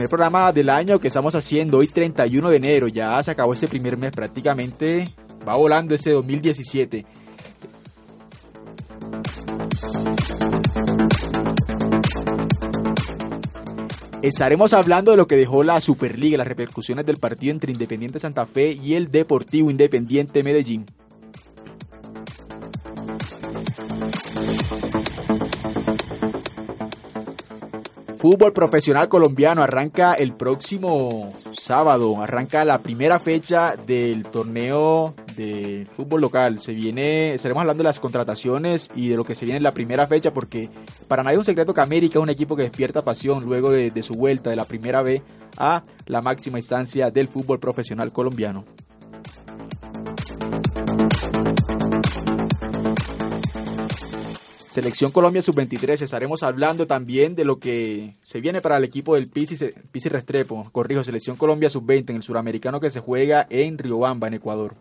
[0.00, 3.68] Primer programa del año que estamos haciendo hoy 31 de enero, ya se acabó este
[3.68, 5.14] primer mes prácticamente,
[5.46, 7.04] va volando ese 2017.
[14.22, 18.46] Estaremos hablando de lo que dejó la Superliga, las repercusiones del partido entre Independiente Santa
[18.46, 20.86] Fe y el Deportivo Independiente Medellín.
[28.20, 36.20] Fútbol profesional colombiano arranca el próximo sábado, arranca la primera fecha del torneo de fútbol
[36.20, 36.58] local.
[36.58, 39.72] Se viene, estaremos hablando de las contrataciones y de lo que se viene en la
[39.72, 40.68] primera fecha porque
[41.08, 43.90] para nadie es un secreto que América es un equipo que despierta pasión luego de,
[43.90, 45.22] de su vuelta de la primera B
[45.56, 48.66] a la máxima instancia del fútbol profesional colombiano.
[54.70, 59.28] Selección Colombia Sub-23, estaremos hablando también de lo que se viene para el equipo del
[59.28, 59.56] Pisi,
[60.08, 64.74] Restrepo, corrijo, Selección Colombia Sub-20 en el suramericano que se juega en Riobamba, en Ecuador.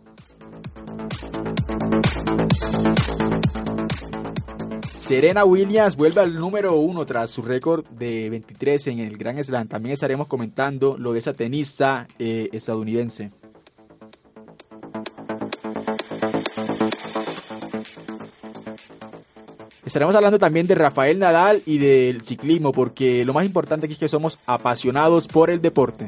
[5.00, 9.68] Serena Williams vuelve al número uno tras su récord de 23 en el Grand Slam.
[9.68, 13.32] También estaremos comentando lo de esa tenista eh, estadounidense.
[19.90, 24.00] Estaremos hablando también de Rafael Nadal y del ciclismo, porque lo más importante aquí es
[24.00, 26.08] que somos apasionados por el deporte.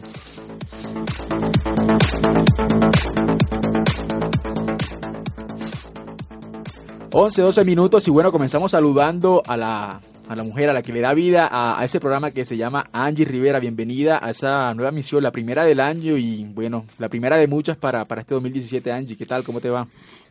[7.12, 10.94] Once, 12 minutos y bueno, comenzamos saludando a la, a la mujer, a la que
[10.94, 13.60] le da vida a, a, ese programa que se llama Angie Rivera.
[13.60, 17.78] Bienvenida a esa nueva misión, la primera del año y bueno, la primera de muchas
[17.78, 18.92] para, para este 2017.
[18.92, 19.44] Angie, ¿qué tal?
[19.44, 19.88] ¿Cómo te va?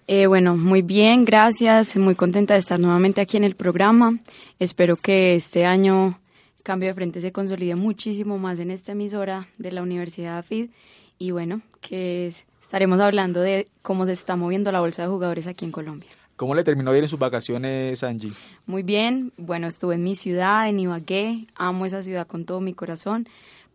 [0.07, 1.97] Eh, bueno, muy bien, gracias.
[1.97, 4.19] Muy contenta de estar nuevamente aquí en el programa.
[4.59, 6.19] Espero que este año
[6.63, 10.71] Cambio de Frente se consolide muchísimo más en esta emisora de la Universidad AFID
[11.19, 15.65] y bueno, que estaremos hablando de cómo se está moviendo la bolsa de jugadores aquí
[15.65, 16.11] en Colombia.
[16.37, 18.33] ¿Cómo le terminó ir en sus vacaciones, Angie?
[18.65, 22.73] Muy bien, bueno, estuve en mi ciudad, en Ibagué, amo esa ciudad con todo mi
[22.73, 23.29] corazón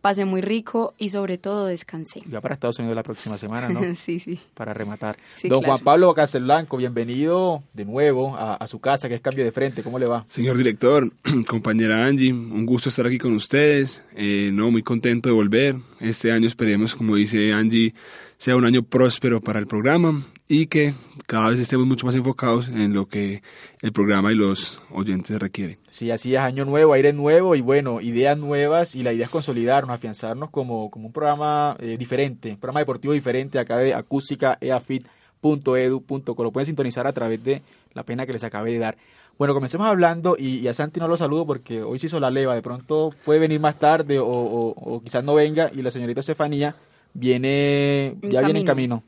[0.06, 2.22] pasé muy rico y sobre todo descansé.
[2.30, 3.80] Ya para Estados Unidos la próxima semana, ¿no?
[3.96, 4.38] sí, sí.
[4.54, 5.16] Para rematar.
[5.34, 5.78] Sí, Don claro.
[5.78, 9.82] Juan Pablo Castelblanco, bienvenido de nuevo a, a, su casa, que es Cambio de Frente.
[9.82, 10.24] ¿Cómo le va?
[10.28, 11.10] Señor director,
[11.48, 14.00] compañera Angie, un gusto estar aquí con ustedes.
[14.14, 15.74] Eh, no, muy contento de volver.
[15.98, 17.92] Este año esperemos, como dice Angie,
[18.38, 20.94] sea un año próspero para el programa y que
[21.26, 23.42] cada vez estemos mucho más enfocados en lo que
[23.82, 25.78] el programa y los oyentes requieren.
[25.88, 29.30] Sí, así es, año nuevo, aire nuevo y bueno, ideas nuevas y la idea es
[29.30, 34.58] consolidarnos, afianzarnos como, como un programa eh, diferente, un programa deportivo diferente acá de acústica
[34.60, 36.42] eafit.edu.co.
[36.42, 37.62] Lo pueden sintonizar a través de
[37.94, 38.96] la pena que les acabé de dar.
[39.38, 42.30] Bueno, comencemos hablando y, y, a Santi no lo saludo porque hoy se hizo la
[42.30, 45.90] leva, de pronto puede venir más tarde o, o, o quizás no venga y la
[45.90, 46.74] señorita Estefanía
[47.18, 48.44] viene, ya camino.
[48.44, 49.02] viene en camino.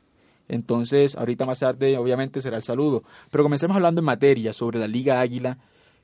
[0.47, 3.03] Entonces, ahorita más tarde, obviamente, será el saludo.
[3.29, 5.57] Pero comencemos hablando en materia sobre la Liga Águila.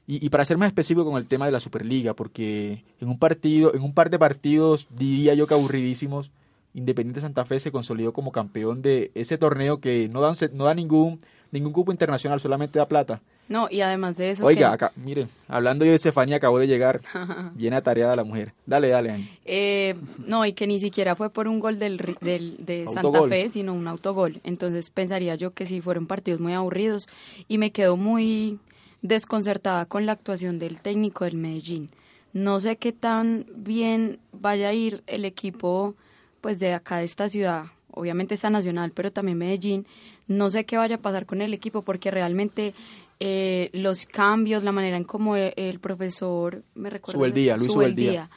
[0.07, 3.17] Y, y, para ser más específico con el tema de la Superliga, porque en un
[3.17, 6.29] partido, en un par de partidos, diría yo que aburridísimos,
[6.75, 10.75] Independiente Santa Fe se consolidó como campeón de ese torneo que no da, no da
[10.75, 13.22] ningún, ningún cupo internacional, solamente da plata.
[13.47, 14.45] No, y además de eso.
[14.45, 17.01] Oiga, acá, miren, hablando yo de Estefanía, acabó de llegar.
[17.53, 18.53] Viene atareada la mujer.
[18.66, 19.29] Dale, dale, Ani.
[19.45, 23.50] Eh, no, y que ni siquiera fue por un gol del, del, de Santa Fe,
[23.50, 24.41] sino un autogol.
[24.44, 27.07] Entonces pensaría yo que sí fueron partidos muy aburridos.
[27.47, 28.59] Y me quedo muy
[29.03, 31.90] desconcertada con la actuación del técnico del Medellín.
[32.34, 35.96] No sé qué tan bien vaya a ir el equipo
[36.41, 37.66] pues de acá de esta ciudad.
[37.91, 39.87] Obviamente está Nacional, pero también Medellín.
[40.28, 42.73] No sé qué vaya a pasar con el equipo porque realmente
[43.20, 48.06] eh, los cambios, la manera en cómo el, el profesor, me recuerdo, Subeldía, Luis Subeldía,
[48.06, 48.29] Subeldía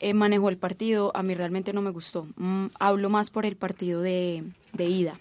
[0.00, 2.26] eh, manejó el partido, a mí realmente no me gustó.
[2.36, 5.14] Mm, hablo más por el partido de, de ida.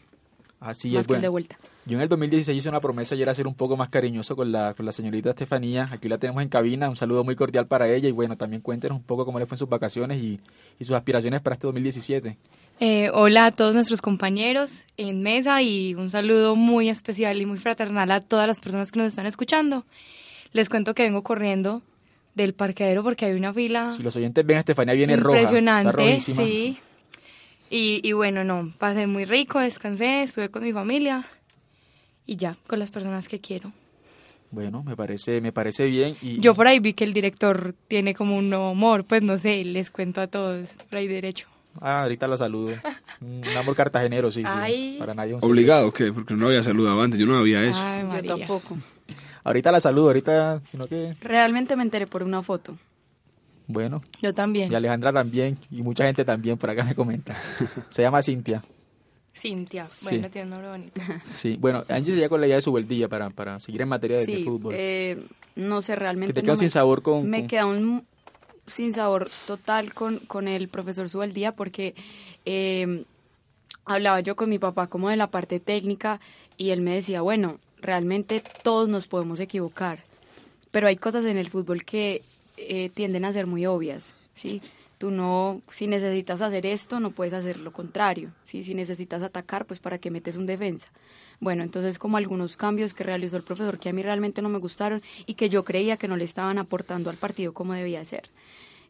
[0.61, 1.21] Así más es, bueno.
[1.21, 1.57] de vuelta.
[1.85, 4.51] Yo en el 2016 hice una promesa y era ser un poco más cariñoso con
[4.51, 5.89] la, con la señorita Estefanía.
[5.91, 6.89] Aquí la tenemos en cabina.
[6.89, 8.07] Un saludo muy cordial para ella.
[8.07, 10.39] Y bueno, también cuéntenos un poco cómo le fue en sus vacaciones y,
[10.79, 12.37] y sus aspiraciones para este 2017.
[12.81, 17.57] Eh, hola a todos nuestros compañeros en mesa y un saludo muy especial y muy
[17.57, 19.85] fraternal a todas las personas que nos están escuchando.
[20.53, 21.81] Les cuento que vengo corriendo
[22.35, 23.93] del parqueadero porque hay una fila.
[23.95, 25.41] Si los oyentes ven, Estefanía viene roja.
[25.41, 26.77] Impresionante, sí.
[27.69, 31.25] Y, y bueno, no, pasé muy rico, descansé, estuve con mi familia
[32.25, 33.73] y ya, con las personas que quiero.
[34.51, 36.15] Bueno, me parece, me parece bien.
[36.21, 39.37] Y, Yo por ahí vi que el director tiene como un nuevo amor, pues no
[39.37, 41.47] sé, les cuento a todos, por ahí derecho.
[41.79, 42.75] Ah, ahorita la saludo.
[43.21, 44.95] Un amor cartagenero, sí, sí.
[44.99, 46.11] Para nadie ¿Obligado qué?
[46.11, 47.79] Porque no había saludado antes, yo no había eso.
[47.79, 48.77] Ay, yo tampoco.
[49.43, 51.15] Ahorita la saludo, ahorita, sino que...
[51.21, 52.77] Realmente me enteré por una foto.
[53.67, 54.01] Bueno.
[54.21, 54.71] Yo también.
[54.71, 57.33] Y Alejandra también, y mucha gente también por acá me comenta.
[57.89, 58.61] Se llama Cintia.
[59.33, 61.01] Cintia, bueno, tiene un nombre bonito.
[61.35, 64.17] Sí, bueno, Angie ya con la idea de su vueltilla para, para seguir en materia
[64.17, 64.73] de, fútbol.
[64.75, 65.23] Eh,
[65.55, 66.33] no sé, realmente.
[66.33, 67.29] Que te quedó sin sabor con.
[67.29, 68.05] Me queda un
[68.69, 71.95] sin sabor total con, con el profesor Subeldía porque
[72.45, 73.03] eh,
[73.85, 76.19] hablaba yo con mi papá como de la parte técnica
[76.57, 80.03] y él me decía, bueno, realmente todos nos podemos equivocar,
[80.71, 82.21] pero hay cosas en el fútbol que
[82.57, 84.61] eh, tienden a ser muy obvias, ¿sí?
[84.99, 88.33] Tú no, si necesitas hacer esto, no puedes hacer lo contrario.
[88.43, 90.89] Si necesitas atacar, pues para qué metes un defensa.
[91.39, 94.59] Bueno, entonces como algunos cambios que realizó el profesor que a mí realmente no me
[94.59, 98.29] gustaron y que yo creía que no le estaban aportando al partido como debía ser.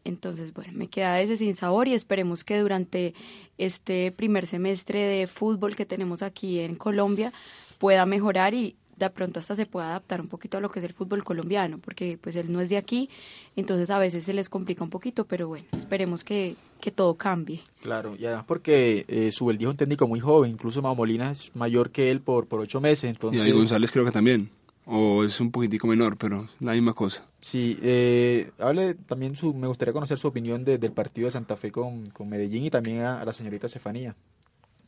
[0.03, 3.13] Entonces, bueno, me queda ese sin sabor y esperemos que durante
[3.59, 7.31] este primer semestre de fútbol que tenemos aquí en Colombia
[7.77, 10.85] pueda mejorar y de pronto hasta se pueda adaptar un poquito a lo que es
[10.85, 13.09] el fútbol colombiano, porque pues él no es de aquí,
[13.55, 17.61] entonces a veces se les complica un poquito, pero bueno, esperemos que, que todo cambie.
[17.81, 21.55] Claro, y además porque eh, Subeldía es un técnico muy joven, incluso Mau Molina es
[21.55, 23.41] mayor que él por, por ocho meses, entonces...
[23.41, 24.49] Y ahí González creo que también,
[24.85, 27.23] o es un poquitico menor, pero la misma cosa.
[27.41, 31.71] Sí, eh, hable también, su, me gustaría conocer su opinión del partido de Santa Fe
[31.71, 34.15] con, con Medellín y también a, la señorita Estefanía.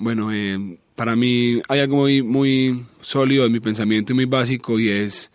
[0.02, 4.80] Bueno, eh, para mí hay algo muy, muy sólido en mi pensamiento y muy básico
[4.80, 5.32] y es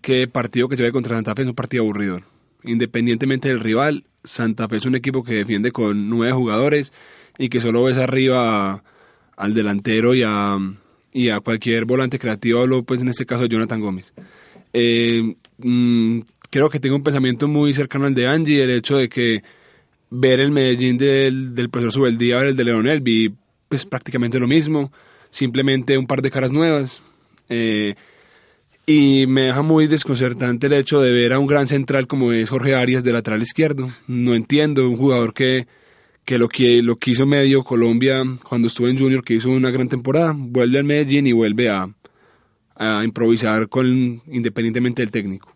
[0.00, 2.20] que el partido que se ve contra Santa Fe es un partido aburrido.
[2.62, 6.92] Independientemente del rival, Santa Fe es un equipo que defiende con nueve jugadores
[7.38, 8.84] y que solo ves arriba
[9.36, 10.58] al delantero y a,
[11.12, 14.12] y a cualquier volante creativo, hablo pues en este caso Jonathan Gómez.
[14.72, 16.20] Eh, mm,
[16.50, 19.42] creo que tengo un pensamiento muy cercano al de Angie, el hecho de que
[20.08, 23.34] ver el Medellín del, del profesor Subeldía, ver el de Leonel, vi
[23.68, 24.92] pues prácticamente lo mismo,
[25.30, 27.02] simplemente un par de caras nuevas.
[27.48, 27.94] Eh,
[28.86, 32.50] y me deja muy desconcertante el hecho de ver a un gran central como es
[32.50, 33.90] Jorge Arias de lateral izquierdo.
[34.06, 35.66] No entiendo, un jugador que,
[36.24, 39.88] que lo, que lo quiso medio Colombia cuando estuvo en Junior, que hizo una gran
[39.88, 41.88] temporada, vuelve al Medellín y vuelve a,
[43.04, 45.54] improvisar con independientemente del técnico.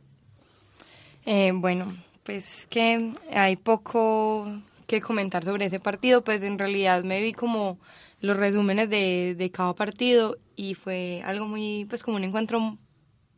[1.27, 4.47] Eh, bueno, pues que hay poco
[4.89, 7.79] que comentar sobre ese partido, pues en realidad me vi como
[8.21, 12.79] los resúmenes de, de cada partido y fue algo muy, pues como un encuentro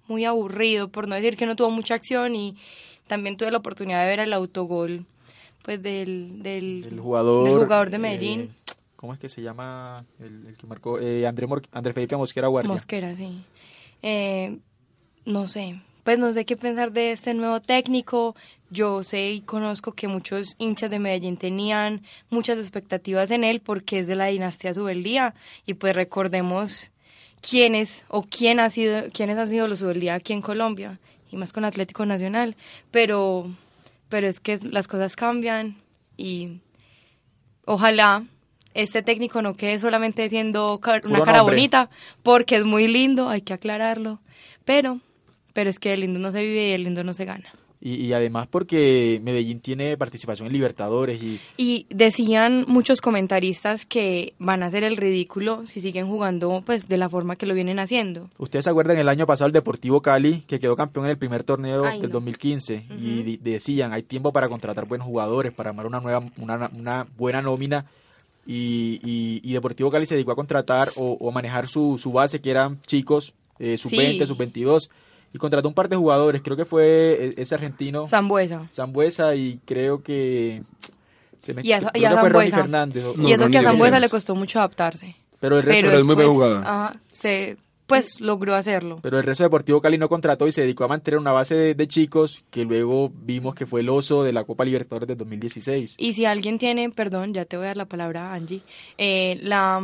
[0.06, 2.56] muy aburrido, por no decir que no tuvo mucha acción y
[3.08, 5.06] también tuve la oportunidad de ver el autogol
[5.62, 8.40] pues del, del, jugador, jugador de Medellín.
[8.42, 11.00] Eh, ¿Cómo es que se llama el, que marcó?
[11.00, 12.72] Eh, André, André Felipe Mosquera Guardia.
[12.72, 13.42] Mosquera, sí.
[14.02, 14.56] Eh,
[15.24, 18.34] no sé, pues no sé qué pensar de este nuevo técnico.
[18.70, 23.98] Yo sé y conozco que muchos hinchas de Medellín tenían muchas expectativas en él porque
[23.98, 25.34] es de la dinastía Subeldía.
[25.66, 26.90] Y pues recordemos
[27.40, 31.00] quiénes o quién ha sido quiénes han sido los Subeldía aquí en Colombia
[31.30, 32.56] y más con Atlético Nacional,
[32.90, 33.50] pero
[34.08, 35.76] pero es que las cosas cambian
[36.16, 36.60] y
[37.64, 38.24] ojalá
[38.74, 41.90] este técnico no quede solamente siendo una cara bonita
[42.22, 44.20] porque es muy lindo, hay que aclararlo,
[44.64, 45.00] pero
[45.52, 47.52] pero es que el lindo no se vive y el lindo no se gana.
[47.82, 51.40] Y, además porque Medellín tiene participación en Libertadores y...
[51.56, 56.98] Y decían muchos comentaristas que van a hacer el ridículo si siguen jugando pues de
[56.98, 58.28] la forma que lo vienen haciendo.
[58.36, 61.42] ¿Ustedes se acuerdan el año pasado el Deportivo Cali que quedó campeón en el primer
[61.42, 62.84] torneo del 2015?
[63.00, 67.40] Y decían, hay tiempo para contratar buenos jugadores, para armar una, nueva, una, una buena
[67.40, 67.86] nómina.
[68.46, 69.00] Y,
[69.42, 73.32] y, Deportivo Cali se dedicó a contratar o, manejar su, su base que eran chicos,
[73.58, 74.88] eh, sub-20, sub-22
[75.32, 78.06] y contrató un par de jugadores, creo que fue e, ese argentino.
[78.08, 78.68] Zambuesa.
[78.72, 80.62] Zambuesa y creo que...
[81.38, 82.56] Se me, y a, y Zambuesa.
[82.56, 85.16] Fernández, y eso que a Zambuesa le costó mucho adaptarse.
[85.40, 86.62] Pero el resto pero es muy buen jugador.
[86.62, 87.56] Ajá, se,
[87.86, 88.98] pues logró hacerlo.
[89.02, 91.54] Pero el resto de Deportivo Cali no contrató y se dedicó a mantener una base
[91.54, 95.16] de, de, chicos que luego vimos que fue el oso de la Copa Libertadores de
[95.16, 95.94] 2016.
[95.96, 98.60] Y si alguien tiene, perdón, ya te voy a dar la palabra, Angie,
[98.98, 99.82] eh, la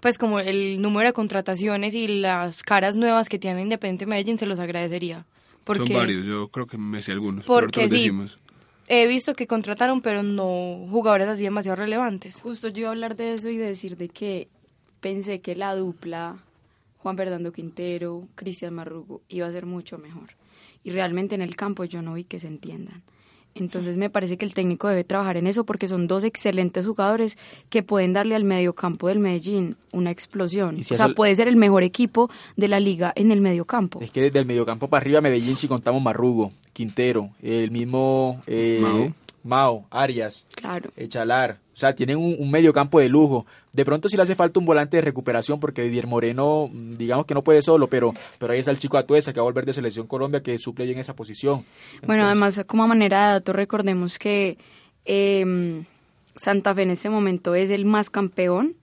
[0.00, 4.46] pues como el número de contrataciones y las caras nuevas que tiene Independiente Medellín se
[4.46, 5.26] los agradecería.
[5.64, 7.44] Porque, Son varios, yo creo que me sé algunos.
[7.44, 8.10] Porque sí,
[8.88, 12.40] he visto que contrataron, pero no jugadores así demasiado relevantes.
[12.40, 14.48] Justo yo iba a hablar de eso y decir de que
[15.00, 16.36] pensé que la dupla
[16.98, 20.30] Juan Fernando Quintero, Cristian Marrugo iba a ser mucho mejor.
[20.84, 23.02] y realmente en el campo yo no vi que se entiendan.
[23.56, 27.38] Entonces me parece que el técnico debe trabajar en eso porque son dos excelentes jugadores
[27.70, 30.78] que pueden darle al mediocampo del Medellín una explosión.
[30.80, 34.00] o sea, puede ser el mejor equipo de la liga en el mediocampo.
[34.00, 38.78] Es que desde el mediocampo para arriba Medellín si contamos Marrugo, Quintero, el mismo eh,
[38.80, 39.14] Mao.
[39.42, 40.90] Mao, Arias, claro.
[40.96, 43.44] Echalar, o sea, tienen un, medio campo de lujo.
[43.74, 47.26] De pronto sí le hace falta un volante de recuperación porque Didier Moreno, mm, digamos
[47.26, 49.66] que no puede solo, pero, pero ahí está el chico Atuesa que va a volver
[49.66, 51.66] de Selección Colombia que suple en esa posición.
[52.06, 54.56] bueno, además, como manera de dato, recordemos que
[55.04, 55.84] em,
[56.34, 58.74] Santa Fe en este momento es el más campeón,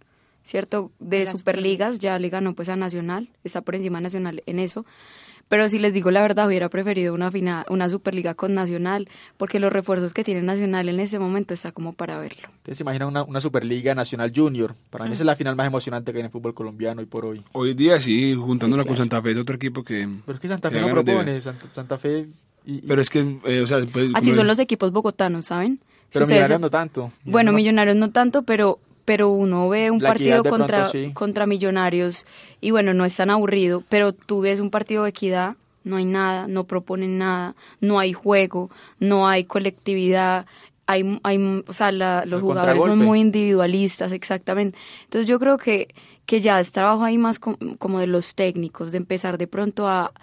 [0.44, 0.92] ¿cierto?
[1.00, 4.86] De, Superligas, ya le ganó pues a Nacional, está por encima Nacional en eso.
[5.48, 9.08] Pero si les digo la verdad, hubiera preferido una, final, una Superliga con Nacional,
[9.38, 12.50] porque los refuerzos que tiene Nacional en ese momento está como para verlo.
[12.58, 14.74] ¿Ustedes se imaginan una, Superliga Nacional Junior?
[14.90, 17.06] Para mí esa es la final más emocionante que hay en el fútbol colombiano hoy
[17.06, 17.44] por hoy.
[17.52, 20.08] Hoy día sí, juntándola con Santa Fe es otro equipo que...
[20.26, 22.28] Pero es que Santa Fe no propone, Santa, Fe...
[22.88, 23.80] Pero es que, eh, o sea...
[23.92, 25.80] Pues, Así son los equipos bogotanos, ¿saben?
[26.14, 27.12] pero Millonarios no tanto.
[27.26, 32.26] Bueno, Millonarios no tanto, pero pero uno ve un partido contra, contra Millonarios
[32.64, 36.06] y bueno, no es tan aburrido, pero tú ves un partido de equidad, no hay
[36.06, 40.46] nada, no proponen nada, no hay juego, no hay colectividad,
[40.88, 44.78] hay, hay o sea, los jugadores son muy individualistas, exactamente.
[45.04, 45.94] Entonces yo creo que,
[46.26, 50.14] que ya es trabajo ahí más como de los técnicos, de empezar de pronto a,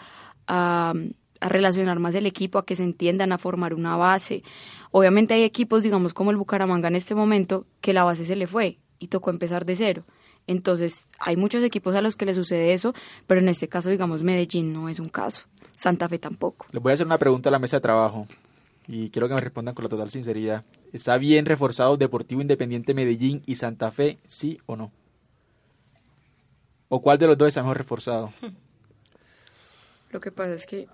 [0.46, 0.94] a,
[1.40, 4.42] a relacionar más el equipo, a que se entiendan, a formar una base,
[4.90, 8.46] Obviamente hay equipos, digamos como el Bucaramanga en este momento, que la base se le
[8.46, 10.02] fue y tocó empezar de cero.
[10.50, 12.92] Entonces, hay muchos equipos a los que le sucede eso,
[13.28, 15.44] pero en este caso, digamos, Medellín no es un caso.
[15.76, 16.66] Santa Fe tampoco.
[16.72, 18.26] Les voy a hacer una pregunta a la mesa de trabajo
[18.88, 20.64] y quiero que me respondan con la total sinceridad.
[20.92, 24.90] ¿Está bien reforzado Deportivo Independiente Medellín y Santa Fe, sí o no?
[26.88, 28.32] ¿O cuál de los dos está mejor reforzado?
[30.10, 30.88] Lo que pasa es que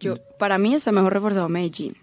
[0.00, 1.96] yo, para mí está mejor reforzado Medellín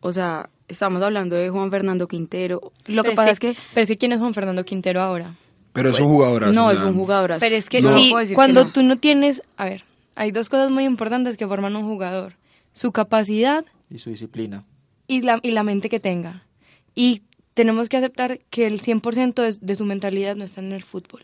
[0.00, 2.72] o sea, estamos hablando de Juan Fernando Quintero.
[2.86, 5.34] Lo que pasa es que, Pero es que ¿quién es Juan Fernando Quintero ahora?
[5.78, 6.52] Pero es un jugador.
[6.52, 7.36] No, es un jugador.
[7.38, 7.80] Pero es que
[8.34, 9.42] cuando tú no tienes...
[9.56, 9.84] A ver,
[10.16, 12.34] hay dos cosas muy importantes que forman un jugador.
[12.72, 13.64] Su capacidad...
[13.88, 14.64] Y su disciplina.
[15.06, 16.44] Y la, y la mente que tenga.
[16.94, 17.22] Y
[17.54, 21.22] tenemos que aceptar que el 100% de, de su mentalidad no está en el fútbol.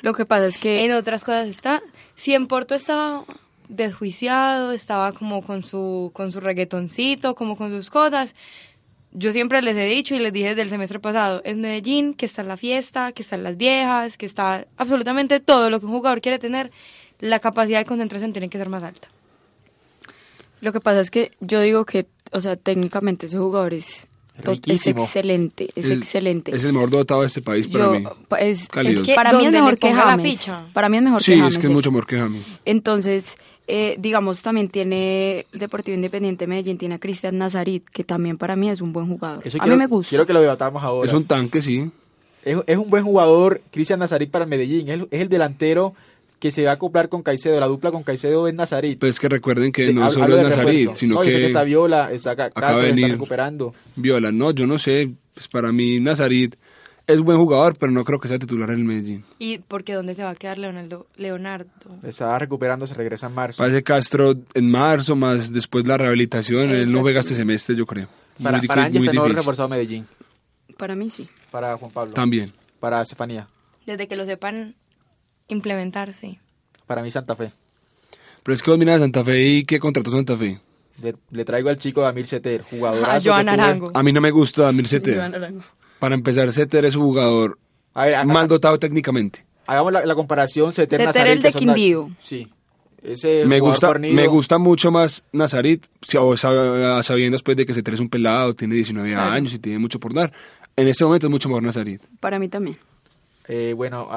[0.00, 0.84] Lo que pasa es que...
[0.84, 1.82] En otras cosas está...
[2.14, 3.24] Si en Porto estaba
[3.68, 8.34] desjuiciado, estaba como con su, con su reggaetoncito, como con sus cosas.
[9.18, 12.26] Yo siempre les he dicho y les dije desde el semestre pasado, es Medellín, que
[12.26, 16.20] está la fiesta, que están las viejas, que está absolutamente todo lo que un jugador
[16.20, 16.70] quiere tener,
[17.18, 19.08] la capacidad de concentración tiene que ser más alta.
[20.60, 24.06] Lo que pasa es que yo digo que, o sea, técnicamente ese jugador es
[24.66, 26.54] es excelente, es, excelente.
[26.54, 28.04] Es el mejor dotado de este país para mí.
[28.38, 30.52] Es, para mí es mejor que James.
[30.74, 31.54] Para mí es mejor que James.
[31.54, 32.44] Sí, es que es mucho mejor que James.
[32.66, 38.38] Entonces, eh, digamos, también tiene el Deportivo Independiente Medellín, tiene a Cristian Nazarit, que también
[38.38, 39.42] para mí es un buen jugador.
[39.58, 40.10] a mí me gusta.
[40.10, 41.08] Quiero que lo debatamos ahora.
[41.08, 41.90] Es un tanque, sí.
[42.44, 44.88] Es, un buen jugador, Cristian Nazarit para Medellín.
[44.88, 45.94] Es, es, el delantero
[46.38, 47.58] que se va a acoplar con Caicedo.
[47.58, 49.00] La dupla con Caicedo es Nazarit.
[49.00, 52.44] Pues que recuerden que no solo es Nazarit, sino que, que está Viola, está acá,
[52.46, 53.74] acaba de venir recuperando.
[53.96, 55.10] Viola, no, yo no sé.
[55.34, 56.54] Pues para mí Nazarit
[57.06, 59.24] es buen jugador, pero no creo que sea titular en el Medellín.
[59.38, 61.06] ¿Y porque dónde se va a quedar Leonardo?
[61.16, 61.70] Leonardo?
[62.02, 63.58] Está recuperando, se regresa en marzo.
[63.58, 66.70] Parece Castro en marzo, más después la rehabilitación.
[66.70, 68.08] Él no juega este semestre, yo creo.
[68.42, 70.06] Para, muy, para muy está reforzado Medellín.
[70.76, 71.28] Para mí sí.
[71.50, 72.12] Para Juan Pablo.
[72.12, 72.52] También.
[72.80, 73.48] Para Estefanía.
[73.86, 74.74] Desde que lo sepan
[75.48, 76.38] implementarse.
[76.86, 77.52] Para mí Santa Fe.
[78.42, 80.60] Pero es que vos miras Santa Fe y ¿qué contrató Santa Fe?
[81.30, 83.04] Le, traigo al chico Damir Seter, jugador.
[83.08, 83.90] A Joan Arango.
[83.94, 85.20] A mí no me gusta Damir Seter.
[85.98, 87.58] Para empezar, Seter es un jugador
[88.24, 89.44] mal dotado técnicamente.
[89.66, 92.10] Hagamos la, comparación Seter, Seter el de Quindío.
[92.20, 92.48] Sí.
[93.46, 98.54] me gusta, me gusta mucho más Nazarit, sabiendo después de que Seter es un pelado,
[98.54, 100.32] tiene 19 años y tiene mucho por dar.
[100.76, 102.02] En este momento es mucho mejor Nazarit.
[102.20, 102.78] Para mí también.
[103.48, 104.08] Eh, bueno,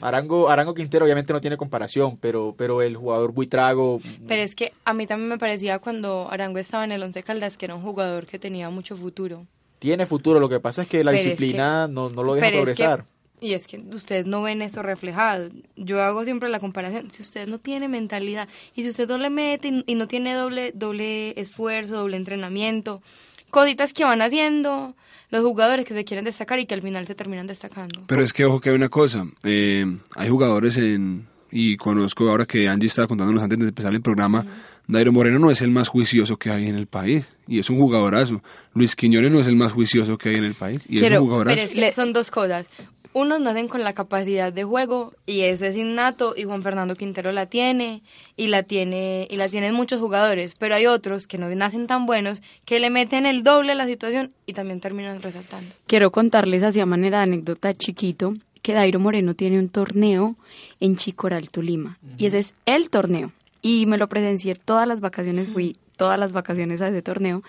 [0.00, 4.00] Arango, Arango Quintero obviamente no tiene comparación, pero, pero el jugador Buitrago...
[4.26, 7.58] Pero es que a mí también me parecía cuando Arango estaba en el Once Caldas
[7.58, 9.46] que era un jugador que tenía mucho futuro.
[9.78, 13.04] Tiene futuro, lo que pasa es que la disciplina no, no, lo deja progresar.
[13.40, 15.50] y es que ustedes no ven eso reflejado.
[15.76, 17.10] Yo hago siempre la comparación.
[17.10, 20.72] Si usted no tiene mentalidad y si usted no le mete y no tiene doble,
[20.74, 23.02] doble esfuerzo, doble entrenamiento,
[23.50, 24.94] cositas que van haciendo
[25.30, 28.04] los jugadores que se quieren destacar y que al final se terminan destacando.
[28.06, 29.84] Pero es que ojo que hay una cosa, eh,
[30.16, 34.44] hay jugadores en y conozco ahora que Angie estaba contándonos antes de empezar el programa
[34.90, 37.78] Dairo Moreno no es el más juicioso que hay en el país y es un
[37.78, 38.40] jugadorazo.
[38.72, 41.18] Luis Quiñones no es el más juicioso que hay en el país y es un
[41.18, 41.54] jugadorazo.
[41.54, 42.66] Pero es que son dos cosas.
[43.12, 47.32] Unos nacen con la capacidad de juego y eso es innato y Juan Fernando Quintero
[47.32, 48.02] la tiene
[48.34, 52.06] y la tiene y la tienen muchos jugadores, pero hay otros que no nacen tan
[52.06, 55.70] buenos que le meten el doble a la situación y también terminan resaltando.
[55.86, 60.36] Quiero contarles así a manera de anécdota chiquito que Dairo Moreno tiene un torneo
[60.80, 65.48] en Chicoral, Tolima y ese es el torneo y me lo presencié todas las vacaciones,
[65.50, 67.42] fui todas las vacaciones a ese torneo.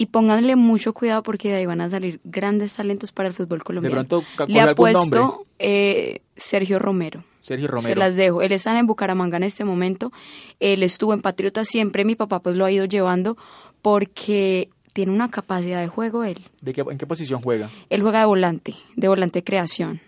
[0.00, 3.64] Y pónganle mucho cuidado porque de ahí van a salir grandes talentos para el fútbol
[3.64, 4.00] colombiano.
[4.00, 7.24] De pronto, Le ha puesto eh, Sergio Romero.
[7.40, 7.90] Sergio Romero.
[7.90, 8.40] Se las dejo.
[8.40, 10.12] Él está en Bucaramanga en este momento.
[10.60, 12.04] Él estuvo en Patriotas siempre.
[12.04, 13.36] Mi papá pues lo ha ido llevando
[13.82, 16.44] porque tiene una capacidad de juego él.
[16.60, 17.68] ¿De qué, ¿En qué posición juega?
[17.90, 20.00] Él juega de volante, de volante creación.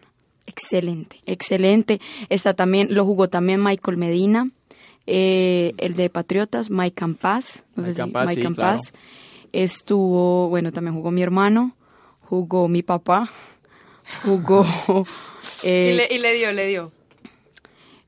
[0.47, 2.00] Excelente, excelente.
[2.28, 4.50] Está también, lo jugó también Michael Medina
[5.07, 8.92] eh, el de Patriotas, Mike Campas, no sé si Mike Campas.
[9.52, 11.76] Estuvo, bueno, también jugó mi hermano,
[12.21, 13.30] jugó mi papá,
[14.25, 14.66] jugó...
[15.62, 16.92] Eh, y, le, dio, le dio.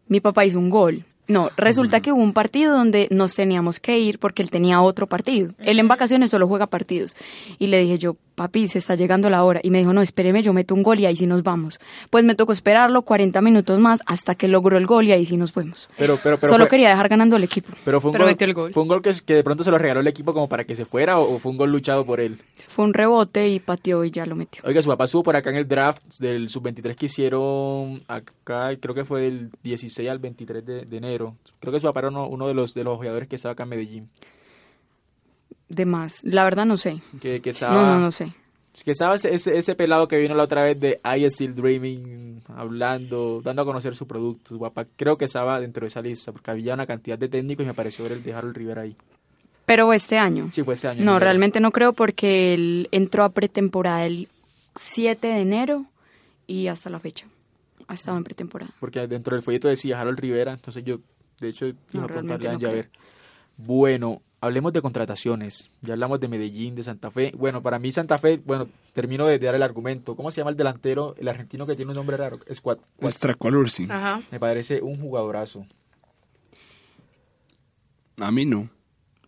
[0.07, 1.05] Mi papá hizo un gol.
[1.29, 5.07] No, resulta que hubo un partido donde nos teníamos que ir porque él tenía otro
[5.07, 5.53] partido.
[5.59, 7.17] Él en vacaciones solo juega partidos.
[7.59, 9.61] Y le dije yo, papi, se está llegando la hora.
[9.63, 11.79] Y me dijo, no, espéreme, yo meto un gol y ahí sí nos vamos.
[12.11, 15.37] Pues me tocó esperarlo 40 minutos más hasta que logró el gol y ahí sí
[15.37, 15.89] nos fuimos.
[15.97, 17.73] Pero, pero, pero Solo quería dejar ganando al equipo.
[17.85, 18.73] Pero fue un gol, el gol.
[18.73, 20.75] ¿Fue un gol que, que, de pronto se lo regaló el equipo como para que
[20.75, 22.39] se fuera o, fue un gol luchado por él?
[22.69, 24.63] Fue un rebote y pateó y ya lo metió.
[24.65, 28.95] Oiga, su papá estuvo por acá en el draft del sub-23 que hicieron acá, creo
[28.95, 31.37] que fue del 16 al 23 de, enero.
[31.61, 33.69] Creo que su papá era uno, de, los, de los jugadores que estaba acá en
[33.69, 34.11] Medellín.
[35.75, 37.01] De más, la verdad no sé.
[37.21, 37.75] Que, que estaba...
[37.75, 38.35] No, no, no sé
[38.85, 43.41] que estaba ese, ese, pelado que vino la otra vez de I Still Dreaming, hablando,
[43.43, 46.51] dando a conocer su producto, su papá, creo que estaba dentro de esa lista, porque
[46.51, 48.97] había una cantidad de técnicos y me pareció ver el de Harold Rivera ahí.
[49.67, 50.51] Pero este año.
[50.51, 51.05] Sí, fue este año.
[51.05, 54.29] No, realmente no creo porque él entró a pretemporada el
[54.75, 55.87] 7 de enero
[56.47, 57.27] y hasta la fecha.
[57.87, 58.73] Ha estado en pretemporada.
[58.81, 60.99] Porque dentro del folleto decía Harold Rivera, entonces yo,
[61.41, 62.91] de hecho, iba a preguntarle a ver.
[63.57, 65.71] Bueno, hablemos de contrataciones.
[65.81, 67.33] Ya hablamos de Medellín, de Santa Fe.
[67.39, 70.17] Bueno, para mí Santa Fe, bueno, termino de, dar el argumento.
[70.17, 72.41] ¿Cómo se llama el delantero, el argentino que tiene un nombre raro?
[72.53, 72.79] Squad.
[73.89, 74.21] Ajá.
[74.33, 75.65] Me parece un jugadorazo.
[78.19, 78.69] A mí no.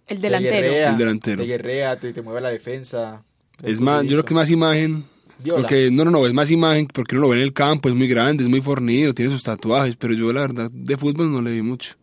[0.06, 0.66] El delantero.
[0.66, 1.42] el delantero.
[1.42, 3.22] Te guerrea, te, mueve la defensa.
[3.62, 5.04] Es más, yo creo que más imagen.
[5.48, 7.94] Porque, no, no, no, es más imagen porque uno lo ve en el campo, es
[7.94, 11.42] muy grande, es muy fornido, tiene sus tatuajes, pero yo la verdad de fútbol no
[11.42, 11.94] le vi mucho.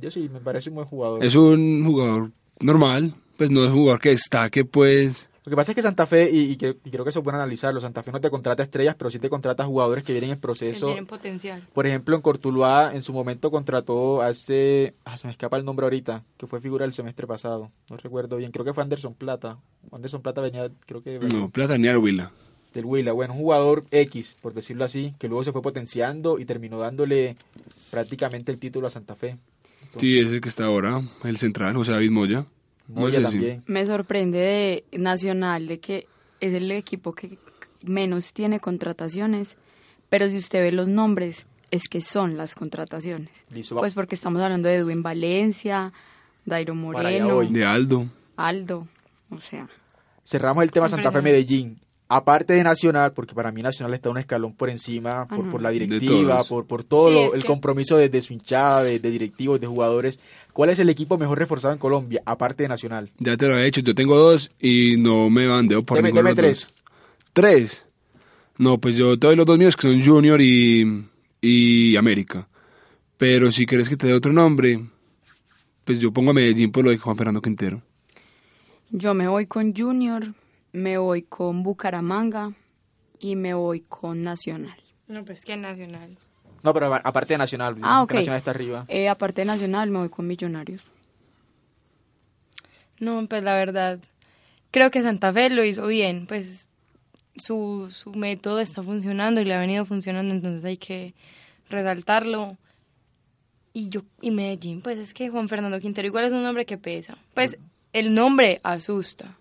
[0.00, 1.24] Yo sí, me parece un buen jugador.
[1.24, 5.28] Es un jugador normal, pues no es un jugador que destaque, pues.
[5.44, 8.02] Lo que pasa es que Santa Fe, y, creo que eso es bueno analizarlo, Santa
[8.02, 10.86] Fe no te contrata estrellas, pero sí te contrata jugadores que vienen en proceso.
[10.86, 11.66] tienen potencial.
[11.72, 15.86] Por ejemplo, en Cortuluá en su momento contrató hace, ah, se me escapa el nombre
[15.86, 19.56] ahorita, que fue figura del semestre pasado, no recuerdo bien, creo que fue Anderson Plata.
[19.90, 21.18] Anderson Plata venía, creo que...
[21.18, 22.30] No, Plata venía del Huila.
[22.74, 26.44] Del Huila, bueno, un jugador X, por decirlo así, que luego se fue potenciando y
[26.44, 27.36] terminó dándole
[27.90, 29.38] prácticamente el título a Santa Fe.
[29.96, 32.46] Sí, ese que está ahora, el central, José David Moya.
[33.66, 36.06] Me sorprende de Nacional de que
[36.40, 37.38] es el equipo que
[37.82, 39.56] menos tiene contrataciones,
[40.08, 43.30] pero si usted ve los nombres, es que son las contrataciones.
[43.70, 45.92] pues porque estamos hablando de Edwin Valencia,
[46.44, 48.06] Dairo Moreno, de Aldo.
[48.36, 48.88] Aldo,
[49.30, 49.68] o sea.
[50.24, 51.78] Cerramos el tema Santa Fe Medellín.
[52.10, 55.68] Aparte de Nacional, porque para mí Nacional está un escalón por encima, por, por la
[55.70, 60.18] directiva, por, por todo el compromiso de, de su hinchada, de, de directivos, de jugadores.
[60.54, 63.10] ¿Cuál es el equipo mejor reforzado en Colombia, aparte de Nacional?
[63.18, 66.34] Ya te lo he hecho, yo tengo dos y no me bandeo por deme, deme
[66.34, 66.66] tres.
[67.34, 67.84] ¿Tres?
[68.56, 71.04] No, pues yo te doy los dos míos que son Junior y,
[71.40, 72.48] y América.
[73.18, 74.80] Pero si quieres que te dé otro nombre,
[75.84, 77.82] pues yo pongo a Medellín por lo de Juan Fernando Quintero.
[78.90, 80.32] Yo me voy con Junior,
[80.72, 82.52] me voy con Bucaramanga
[83.18, 84.78] y me voy con Nacional.
[85.06, 86.16] No, pues que Nacional.
[86.62, 88.84] No, pero aparte de Nacional, ah, Nacional está arriba.
[88.88, 90.84] Eh, aparte de Nacional, me voy con Millonarios.
[93.00, 94.00] No, pues la verdad,
[94.70, 96.66] creo que Santa Fe lo hizo bien, pues
[97.36, 101.14] su, su método está funcionando y le ha venido funcionando, entonces hay que
[101.70, 102.56] resaltarlo.
[103.72, 106.78] Y yo y Medellín, pues es que Juan Fernando Quintero igual es un nombre que
[106.78, 107.16] pesa.
[107.34, 107.56] Pues
[107.92, 109.37] el nombre asusta.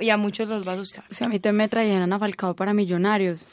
[0.00, 1.04] Y a muchos los va a asustar.
[1.10, 3.44] O sea, a mí te me traían a Falcao para Millonarios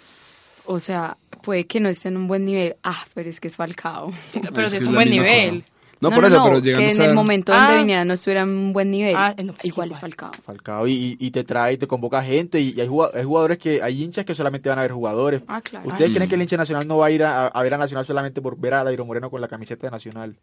[0.72, 2.76] o sea, puede que no esté en un buen nivel.
[2.84, 4.12] Ah, pero es que es Falcao.
[4.54, 5.64] pero si es, un buen nivel.
[6.00, 7.78] No, por eso, pero llegando que en el momento donde ah.
[7.80, 9.16] viniera no estuviera en un buen nivel.
[9.18, 10.32] Ah, pues igual, es Falcao.
[10.46, 14.36] Falcao y, y, te trae, te convoca gente y, hay, jugadores que, hay hinchas que
[14.36, 15.42] solamente van a ver jugadores.
[15.48, 15.90] Ah, claro.
[15.90, 18.40] ¿Ustedes creen que el hincha nacional no va a ir a, ver a Nacional solamente
[18.40, 20.38] por ver a Dairo Moreno con la camiseta de Nacional?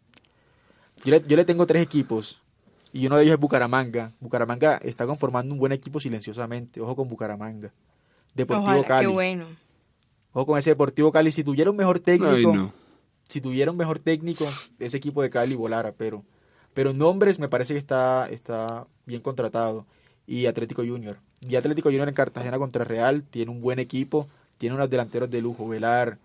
[1.05, 2.41] Yo le, yo le tengo tres equipos
[2.93, 4.11] y uno de ellos es Bucaramanga.
[4.19, 6.79] Bucaramanga está conformando un buen equipo silenciosamente.
[6.81, 7.71] Ojo con Bucaramanga.
[8.33, 9.07] Deportivo Ojalá, Cali.
[9.07, 9.45] qué bueno.
[10.33, 11.31] Ojo con ese Deportivo Cali.
[11.31, 12.71] Si tuviera un mejor técnico, Ay, no.
[13.27, 14.45] si tuviera un mejor técnico,
[14.79, 16.23] ese equipo de Cali volara, pero
[16.73, 19.85] pero en nombres me parece que está está bien contratado
[20.27, 21.17] y Atlético Junior.
[21.41, 25.41] Y Atlético Junior en Cartagena contra Real tiene un buen equipo, tiene unos delanteros de
[25.41, 26.17] lujo, Velar.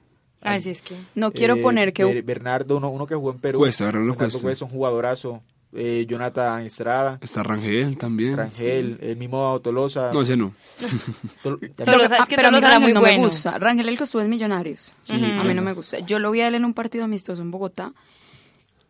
[0.43, 0.97] Así es que.
[1.15, 3.61] No quiero eh, poner que Ber- Bernardo, uno, uno que jugó en Perú.
[3.61, 4.41] Cuesta, Bernardo Cuesta.
[4.43, 5.41] Cuesta, un jugadorazo.
[5.75, 8.37] Eh, Jonathan Estrada, Está Rangel también.
[8.37, 10.13] Rangel, el mismo Tolosa.
[10.13, 10.53] No, ese no.
[11.43, 13.21] Tol- Pero lo sabes ah, que pero a mí Tolosa era muy no bueno.
[13.23, 13.59] me gusta.
[13.59, 14.93] Rangel el que estuvo en Millonarios.
[15.03, 16.01] Sí, a mí no me gusta.
[16.01, 17.95] Yo lo vi a él en un partido amistoso en Bogotá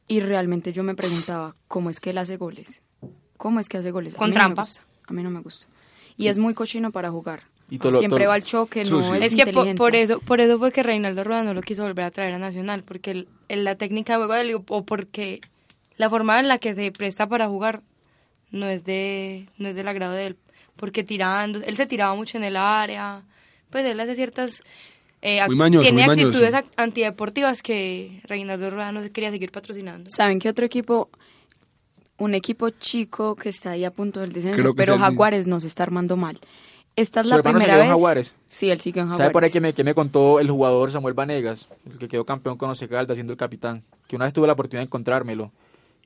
[0.09, 2.83] y realmente yo me preguntaba cómo es que él hace goles.
[3.37, 4.15] ¿Cómo es que hace goles?
[4.15, 4.63] Con mí no me trampa.
[4.63, 4.83] gusta.
[5.07, 5.69] A mí no me gusta.
[6.17, 7.45] Y es muy cochino para jugar.
[7.71, 10.59] Y Tolo- Siempre Tolo- va al choque, no es, Es que por eso por eso
[10.59, 13.65] fue que Reinaldo Rueda no lo quiso volver a traer a Nacional, porque el- el-
[13.65, 15.41] la técnica de juego de él, o porque
[16.03, 17.81] la forma en la que se presta para jugar
[18.51, 20.37] no es de no es del agrado de él,
[20.75, 23.23] porque tirando, él se tiraba mucho en el área,
[23.71, 24.63] pues él hace ciertas
[25.23, 26.29] eh, mañoso, tiene muy mañoso.
[26.45, 30.11] actitudes ac- antideportivas que Reinaldo Rueda no se quería seguir patrocinando.
[30.11, 31.09] ¿Saben qué otro equipo?
[32.19, 35.85] Un equipo chico que está ahí a punto del descenso, pero Jaguares no se está
[35.85, 36.39] armando mal.
[36.95, 37.89] Esta es la primera quedó en vez.
[37.91, 38.35] Jaguares.
[38.47, 39.17] Sí, él sigue en Jaguares.
[39.25, 42.25] ¿Sabe por ahí que me, que me contó el jugador Samuel Vanegas, el que quedó
[42.27, 43.83] campeón con Once Caldas siendo el capitán?
[44.09, 45.53] Que una vez tuve la oportunidad de encontrármelo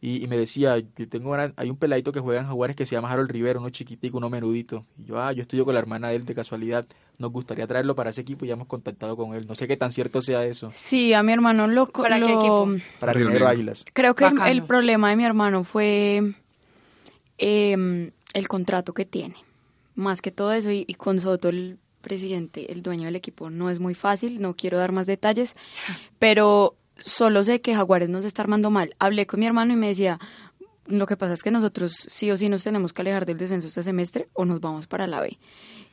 [0.00, 2.84] y, y me decía, yo tengo una- hay un peladito que juega en Jaguares que
[2.86, 4.84] se llama Harold Rivera, uno chiquitico, uno menudito.
[4.98, 6.86] Y yo, ah, yo estudio con la hermana de él de casualidad,
[7.18, 9.46] nos gustaría traerlo para ese equipo y ya hemos contactado con él.
[9.48, 10.70] No sé qué tan cierto sea eso.
[10.70, 11.86] Sí, a mi hermano lo...
[11.86, 12.68] ¿Para qué lo- equipo?
[13.00, 13.48] Para Negro.
[13.48, 13.84] Águilas.
[13.94, 14.50] Creo que el, Bacano.
[14.50, 16.34] el problema de mi hermano fue
[17.38, 19.34] em, el contrato que tiene.
[19.94, 23.70] Más que todo eso, y, y con Soto, el presidente, el dueño del equipo, no
[23.70, 25.56] es muy fácil, no quiero dar más detalles,
[26.18, 28.94] pero solo sé que Jaguares nos está armando mal.
[28.98, 30.18] Hablé con mi hermano y me decía,
[30.86, 33.66] lo que pasa es que nosotros sí o sí nos tenemos que alejar del descenso
[33.66, 35.38] este semestre o nos vamos para la B.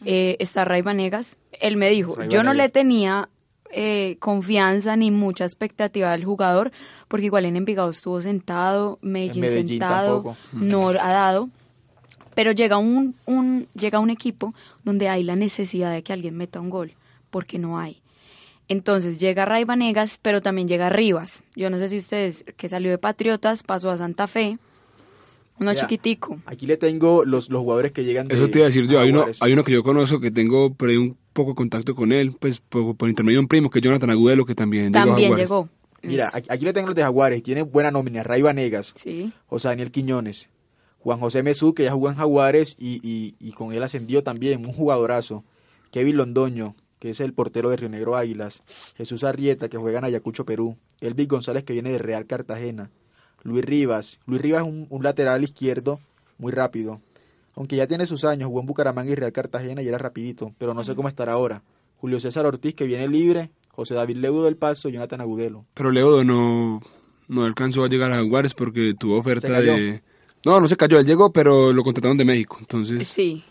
[0.05, 3.29] Eh, está Ray Vanegas, él me dijo, Ray yo no le tenía
[3.71, 6.71] eh, confianza ni mucha expectativa del jugador,
[7.07, 10.37] porque igual en Envigado estuvo sentado, Medellín, En Medellín sentado, tampoco.
[10.51, 11.49] no ha dado.
[12.35, 16.59] Pero llega un, un, llega un equipo donde hay la necesidad de que alguien meta
[16.59, 16.93] un gol,
[17.29, 18.02] porque no hay.
[18.73, 21.43] Entonces llega Ray Vanegas, pero también llega Rivas.
[21.55, 24.57] Yo no sé si ustedes, que salió de Patriotas, pasó a Santa Fe,
[25.59, 26.39] uno Mira, chiquitico.
[26.47, 28.99] Aquí le tengo los, los jugadores que llegan de Eso te iba a decir yo.
[28.99, 31.93] Hay uno, hay uno que yo conozco que tengo por ahí un poco de contacto
[31.93, 34.91] con él, pues por, por intermedio de un primo que es Jonathan Agudelo, que también,
[34.91, 35.69] llegó a También llegó.
[36.01, 37.43] Mira, aquí, aquí le tengo los de Jaguares.
[37.43, 38.23] Tiene buena nómina.
[38.23, 39.31] Ray Vanegas, Sí.
[39.45, 40.49] José Daniel Quiñones,
[40.97, 44.65] Juan José Mesú, que ya jugó en Jaguares y, y, y con él ascendió también,
[44.65, 45.43] un jugadorazo.
[45.91, 48.63] Kevin Londoño, que es el portero de Río Negro Águilas.
[48.95, 50.77] Jesús Arrieta, que juega en Ayacucho, Perú.
[51.01, 52.91] Elvis González, que viene de Real Cartagena.
[53.41, 54.21] Luis Rivas.
[54.25, 55.99] Luis Rivas es un, un lateral izquierdo
[56.37, 57.01] muy rápido.
[57.55, 60.73] Aunque ya tiene sus años, jugó en Bucaramanga y Real Cartagena y era rapidito, pero
[60.73, 61.61] no sé cómo estará ahora.
[61.97, 63.49] Julio César Ortiz, que viene libre.
[63.67, 65.65] José David Leudo del Paso y Jonathan Agudelo.
[65.73, 66.79] Pero Leudo no,
[67.27, 70.01] no alcanzó a llegar a Jaguares porque tuvo oferta de...
[70.45, 72.55] No, no se cayó, él llegó, pero lo contrataron de México.
[72.61, 73.43] Entonces, Sí,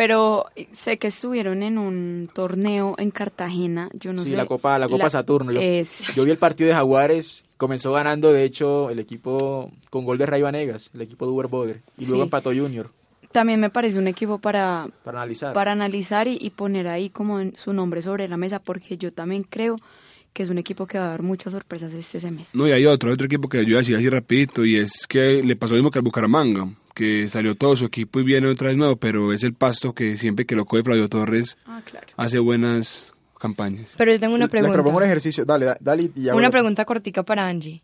[0.00, 4.36] pero sé que estuvieron en un torneo en Cartagena, yo no sí, sé.
[4.36, 5.52] la Copa, la Copa Saturno.
[5.52, 10.06] Yo, Es, yo vi el partido de Jaguares, comenzó ganando, de hecho, el equipo con
[10.06, 12.28] gol de Ray Vanegas, el equipo de Uber Boder, y luego Sí.
[12.28, 12.90] empató Junior,
[13.30, 15.52] también me parece un equipo para, para analizar.
[15.52, 19.42] para analizar y, y poner ahí como su nombre sobre la mesa, porque yo también
[19.42, 19.76] creo
[20.32, 22.58] que es un equipo que va a dar muchas sorpresas este semestre.
[22.58, 25.56] no, y hay otro, otro equipo que yo decía así rapidito, y es que le
[25.56, 28.76] pasó lo mismo que al Bucaramanga, que salió todo su equipo y viene otra vez
[28.76, 32.06] nuevo, pero es el pasto que siempre que lo coge Flavio Torres Ah, claro.
[32.16, 33.90] hace buenas campañas.
[33.96, 34.72] Pero yo tengo una pregunta.
[34.74, 37.82] propongo un ejercicio, dale, da- dale y hago Una pregunta cortica para Angie.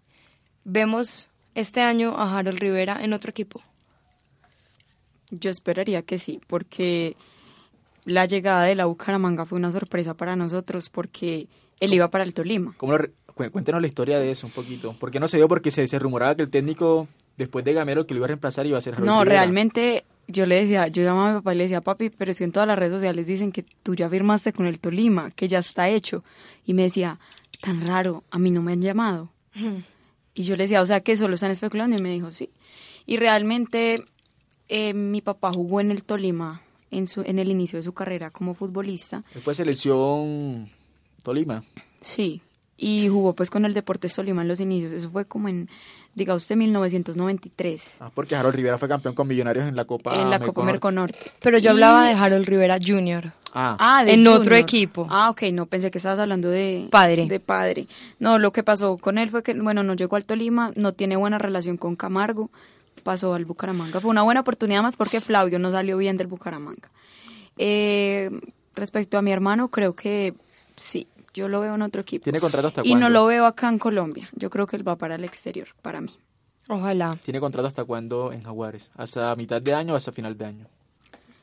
[0.65, 3.63] ¿Vemos este año a Harold Rivera en otro equipo?
[5.31, 7.17] Yo esperaría que sí, porque
[8.05, 11.49] la llegada de la Bucaramanga fue una sorpresa para nosotros, porque
[11.81, 12.75] él iba para el Tolima.
[12.77, 13.07] ¿Cómo lo
[13.51, 14.95] cuéntenos la historia de eso un poquito.
[14.99, 15.47] ¿Por qué no se dio?
[15.49, 18.29] Porque se, se rumoraba que el técnico, después de Gamero, el que lo iba a
[18.29, 19.41] reemplazar iba a ser Harold No, Rivera.
[19.43, 22.39] realmente yo le decía, yo llamaba a mi papá y le decía, papi, pero es
[22.39, 25.49] que en todas las redes sociales dicen que tú ya firmaste con el Tolima, que
[25.49, 26.25] ya está hecho.
[26.65, 27.19] Y me decía,
[27.61, 29.31] tan raro, a mí no me han llamado.
[30.35, 31.97] Y yo le decía, o sea, que solo están especulando.
[31.97, 32.51] Y me dijo, sí.
[33.05, 34.03] Y realmente
[34.69, 38.31] eh, mi papá jugó en el Tolima en, su, en el inicio de su carrera
[38.31, 39.25] como futbolista.
[39.43, 40.71] Fue selección
[41.27, 41.65] Tolima.
[41.99, 42.41] Sí.
[42.77, 44.93] Y jugó pues con el Deportes Tolima en los inicios.
[44.93, 45.69] Eso fue como en
[46.15, 47.97] diga usted 1993.
[47.99, 51.33] Ah, porque Harold Rivera fue campeón con Millonarios en la Copa En la Copa Merconorte.
[51.41, 53.33] Pero yo hablaba de Harold Rivera Jr.
[53.53, 55.09] Ah, Ah, de En otro equipo.
[55.11, 57.27] Ah, ok, no pensé que estabas hablando de Padre.
[57.27, 57.89] De padre.
[58.21, 61.17] No, lo que pasó con él fue que, bueno, no llegó al Tolima, no tiene
[61.17, 62.51] buena relación con Camargo,
[63.03, 64.01] pasó al Bucaramanga.
[64.01, 66.89] Fue una buena oportunidad más porque Flavio no salió bien del Bucaramanga.
[67.59, 68.31] Eh,
[68.77, 70.35] respecto a mi hermano, creo que
[70.77, 72.25] sí, yo lo veo en otro equipo.
[72.25, 73.09] ¿Tiene contrato hasta y cuándo?
[73.09, 74.29] no lo veo acá en Colombia.
[74.33, 76.13] Yo creo que él va para el exterior, para mí.
[76.69, 77.17] Ojalá.
[77.25, 78.91] ¿Tiene contrato hasta cuándo en Jaguares?
[78.97, 80.67] ¿Hasta mitad de año o hasta final de año?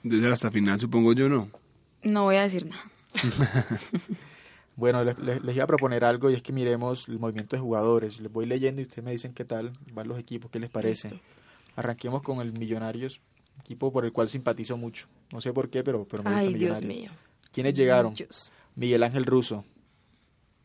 [0.03, 1.47] Desde hasta final, supongo yo, no.
[2.03, 2.84] No voy a decir nada.
[4.75, 7.62] Bueno, les, les- les iba a proponer algo y es que miremos el movimiento de
[7.62, 8.19] jugadores.
[8.19, 11.21] Les voy leyendo y ustedes me dicen qué tal van los equipos, qué les parece.
[11.75, 13.21] Arranquemos con el Millonarios,
[13.60, 15.06] equipo por el cual simpatizo mucho.
[15.32, 17.01] No sé por qué, pero, pero me gusta Ay, Dios Millonarios.
[17.03, 17.12] mío.
[17.51, 18.15] ¿Quiénes llegaron?
[18.15, 18.51] Dios.
[18.75, 19.63] Miguel Ángel Russo.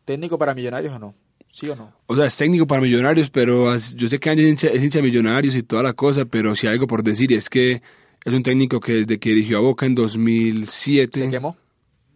[0.09, 1.15] ¿Técnico para Millonarios o no?
[1.53, 1.93] ¿Sí o no?
[2.07, 5.55] O sea, es técnico para millonarios, pero yo sé que Ángel es hincha, de millonarios
[5.55, 7.83] y toda la cosa, pero si hay algo por decir es que
[8.25, 11.57] es un técnico que desde que dirigió a Boca en 2007 ¿Se quemó?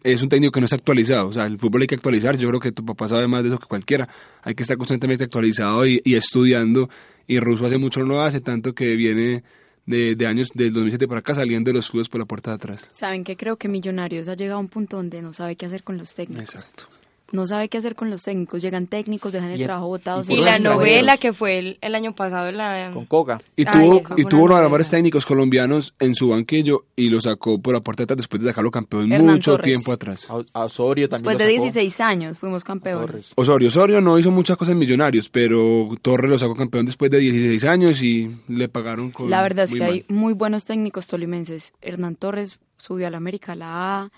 [0.02, 1.28] es un técnico que no está actualizado.
[1.28, 2.38] O sea, el fútbol hay que actualizar.
[2.38, 4.09] Yo creo que tu papá sabe más de eso que cualquiera.
[4.42, 6.88] Hay que estar constantemente actualizado y, y estudiando.
[7.26, 9.44] Y Russo hace mucho no lo hace, tanto que viene
[9.87, 12.55] de, de años del 2007 para acá saliendo de los clubes por la puerta de
[12.57, 12.88] atrás.
[12.92, 15.83] ¿Saben que Creo que Millonarios ha llegado a un punto donde no sabe qué hacer
[15.85, 16.55] con los técnicos.
[16.55, 16.85] Exacto.
[17.33, 18.62] No sabe qué hacer con los técnicos.
[18.62, 20.23] Llegan técnicos, dejan el Y trabajo botado.
[20.29, 22.90] y la novela que fue el, el año pasado, la...
[22.92, 23.40] Con Coca.
[23.57, 26.85] Y Ay, tuvo, esa y tuvo uno de los mejores técnicos colombianos en su banquillo
[26.95, 29.64] y lo sacó por la puerta de atrás después de sacarlo campeón Hernán mucho Torres.
[29.64, 30.29] tiempo atrás.
[30.53, 31.62] A, Osorio también Después de lo sacó.
[31.73, 33.33] 16 años fuimos campeones.
[33.35, 37.18] Osorio, Osorio no hizo muchas cosas en Millonarios, pero Torres lo sacó campeón después de
[37.18, 39.90] 16 años y le pagaron con La verdad es que mal.
[39.92, 41.73] hay muy buenos técnicos tolimenses.
[41.81, 44.11] Hernán Torres subió a la América la A,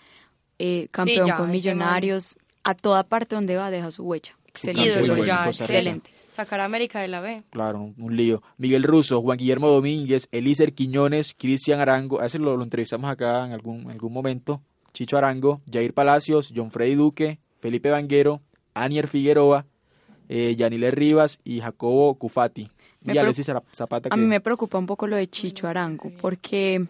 [0.58, 2.38] eh, campeón ya, con Millonarios.
[2.64, 4.36] A toda parte donde va deja su huella.
[4.46, 5.02] Excelente.
[5.02, 5.46] ídolo ya.
[5.46, 6.10] Excelente.
[6.34, 7.44] Sacar a América de la B.
[7.50, 8.42] Claro, un, un lío.
[8.58, 13.46] Miguel Russo, Juan Guillermo Domínguez, Elícer Quiñones, Cristian Arango, a ese lo, lo entrevistamos acá
[13.46, 14.60] en algún, en algún momento,
[14.92, 18.40] Chicho Arango, Jair Palacios, John Freddy Duque, Felipe Vanguero,
[18.74, 19.66] Anier Figueroa,
[20.28, 22.68] eh, Yanile Rivas y Jacobo Cufati.
[23.02, 24.08] Me Y Alexis Zapata.
[24.10, 26.86] A mí me preocupa un poco lo de Chicho Arango, porque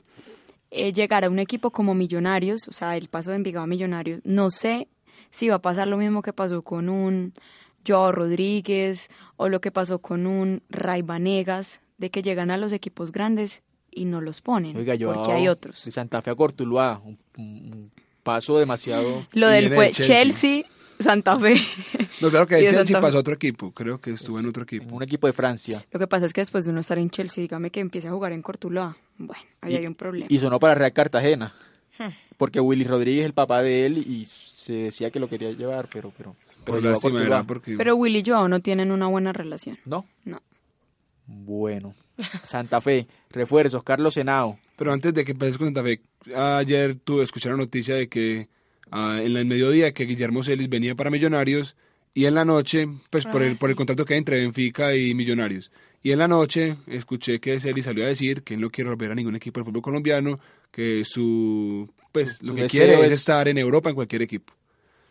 [0.71, 4.21] eh, llegar a un equipo como Millonarios, o sea, el paso de Envigado a Millonarios,
[4.25, 4.89] no sé
[5.31, 7.33] si va a pasar lo mismo que pasó con un
[7.87, 12.73] Joao Rodríguez o lo que pasó con un Ray Vanegas, de que llegan a los
[12.73, 15.85] equipos grandes y no los ponen, Oiga, yo porque hay otros.
[15.85, 17.91] de Santa Fe a Cortuluá, un,
[18.23, 19.27] paso demasiado...
[19.33, 20.07] Lo del fue Chelsea.
[20.17, 20.65] Chelsea.
[20.99, 21.57] Santa Fe.
[22.21, 24.69] No, claro que el Chelsea pasó a otro equipo, creo que estuvo en otro en
[24.77, 24.95] equipo.
[24.97, 25.85] un equipo de Francia.
[25.91, 28.13] Lo que pasa es que después de uno estar en Chelsea, dígame que empiece a
[28.13, 28.97] jugar en Cortuluá.
[29.19, 30.27] Bueno, ahí Y- hay un problema.
[30.31, 31.53] Y sonó para Real Cartagena.
[32.37, 35.89] Porque Willy Rodríguez es el papá de él y se decía que lo quería llevar,
[35.93, 36.13] pero...
[36.17, 37.23] pero, pero Por a lástima, Cortuluá.
[37.23, 37.45] ¿verdad?
[37.47, 39.79] Porque Pero Willy y Joao no tienen una buena relación.
[39.85, 40.07] ¿No?
[40.25, 40.41] No.
[41.27, 41.95] Bueno.
[42.43, 44.59] Santa Fe, refuerzos, Carlos Senao.
[44.77, 46.01] Pero antes de que empieces con Santa Fe,
[46.35, 48.49] ayer tuve escuché la noticia de que
[48.91, 51.77] ah, en el mediodía que Guillermo Celis venía para Millonarios
[52.15, 55.15] y en la noche, pues por el, por el contrato que hay entre Benfica y
[55.15, 55.71] Millonarios.
[56.03, 59.11] Y en la noche escuché que Celis salió a decir que él no quiere volver
[59.11, 60.39] a ningún equipo del fútbol colombiano,
[60.71, 64.53] que su pues Su lo que quiere es es- estar en Europa en cualquier equipo.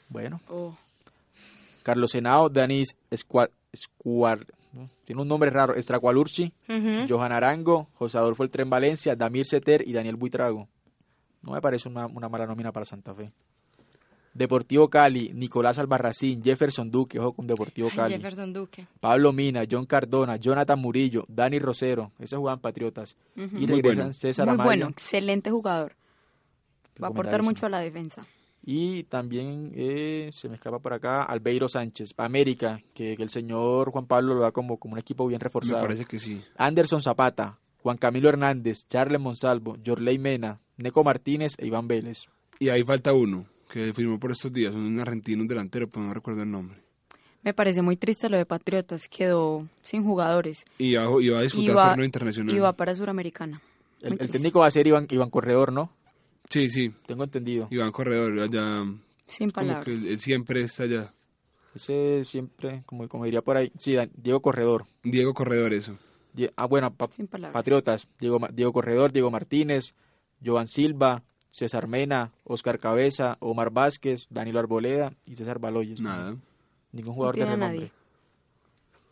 [0.10, 0.78] Bueno, Oh.
[1.84, 4.88] Carlos Senao, Danis Escua- Escuar, ¿no?
[5.04, 6.54] tiene un nombre raro, Estracualurchi.
[7.10, 10.70] Johan Arango, José Adolfo El Tren Valencia, Damir Seter y Daniel Buitrago.
[11.42, 13.32] No me parece una, una mala nómina para Santa Fe.
[14.34, 18.14] Deportivo Cali, Nicolás Albarracín, Jefferson Duque, ojo con Deportivo Ay, Cali.
[18.16, 18.88] Jefferson Duque.
[19.00, 23.16] Pablo Mina, John Cardona, Jonathan Murillo, Dani Rosero, esos juegan Patriotas.
[23.36, 24.14] Y Muy regresan bueno.
[24.14, 24.66] César Muy Amaya.
[24.68, 25.94] bueno, excelente jugador.
[27.02, 28.26] Va a aportar mucho a la defensa.
[28.66, 33.92] Y también eh, se me escapa por acá Albeiro Sánchez, América, que, que el señor
[33.92, 35.82] Juan Pablo lo da como, como un equipo bien Me reforzado.
[35.82, 36.42] parece que sí.
[36.58, 42.26] Anderson Zapata, Juan Camilo Hernández, Charles Monsalvo, Jorley Mena, Neco Martínez e Iván Vélez.
[42.60, 46.14] Y ahí falta uno que firmó por estos días, un argentino, un delantero, pero no
[46.14, 46.78] recuerdo el nombre.
[47.42, 51.42] Me parece muy triste lo de Patriotas, quedó sin jugadores Y va, y va a
[51.42, 52.56] disputar va- torneo internacional.
[52.56, 53.62] y va para Suramericana.
[54.00, 55.90] El, el técnico va a ser Iván, Iván Corredor, ¿no?
[56.50, 57.68] Sí, sí, Tengo entendido.
[57.72, 58.84] Iván Corredor, allá,
[59.26, 60.00] Sin como que palabras.
[60.04, 61.12] él, él siempre está allá.
[61.74, 64.86] Ese siempre, como, como diría por ahí, sí, Diego Corredor.
[65.04, 65.98] Diego Corredor, eso.
[66.34, 67.54] Die- ah, bueno, pa- Sin palabras.
[67.54, 69.96] Patriotas, Diego, Diego Corredor, Diego Martínez,
[70.46, 76.02] Joan Silva, César Mena, Oscar Cabeza, Omar Vázquez, Danilo Arboleda y César Baloyes.
[76.02, 76.36] Nada.
[76.92, 77.78] Ningún jugador tiene de renombre.
[77.80, 77.92] nadie.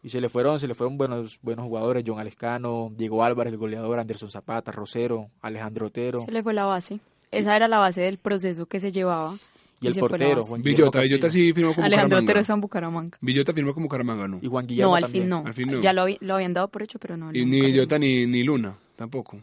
[0.04, 3.60] Y se le fueron, se le fueron buenos, buenos jugadores, John Alescano, Diego Álvarez, el
[3.60, 6.22] goleador, Anderson Zapata, Rosero, Alejandro Otero.
[6.22, 7.00] Se le fue la base.
[7.30, 9.36] Esa era la base del proceso que se llevaba
[9.80, 13.18] Y, el portero, Juan Villota, Villota sí firmó como Alejandro Otero está en Bucaramanga.
[13.22, 14.40] Villota firmó como Bucaramanga, ¿no?
[14.42, 15.24] Y Juan Guillermo No, al también.
[15.24, 15.44] fin no.
[15.46, 15.80] Al fin no.
[15.80, 17.30] Ya lo, lo habían dado por hecho, pero no.
[17.32, 19.38] Y ni lo- Villota ni, ni Luna, tampoco.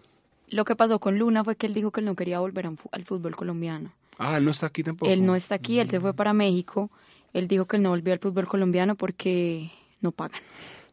[0.51, 3.05] Lo que pasó con Luna fue que él dijo que él no quería volver al
[3.05, 3.93] fútbol colombiano.
[4.19, 5.11] Ah, él no está aquí tampoco.
[5.11, 6.91] Él no está aquí, él se fue para México.
[7.33, 10.41] Él dijo que él no volvió al fútbol colombiano porque no pagan.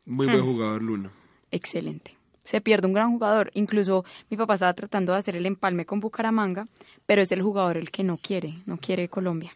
[0.06, 0.32] Muy Hmm.
[0.32, 1.10] buen jugador, Luna.
[1.52, 2.16] Excelente.
[2.44, 3.50] Se pierde un gran jugador.
[3.56, 6.68] Incluso mi papá estaba tratando de hacer el empalme con Bucaramanga,
[7.06, 9.56] pero es el jugador el que no quiere, no quiere Colombia.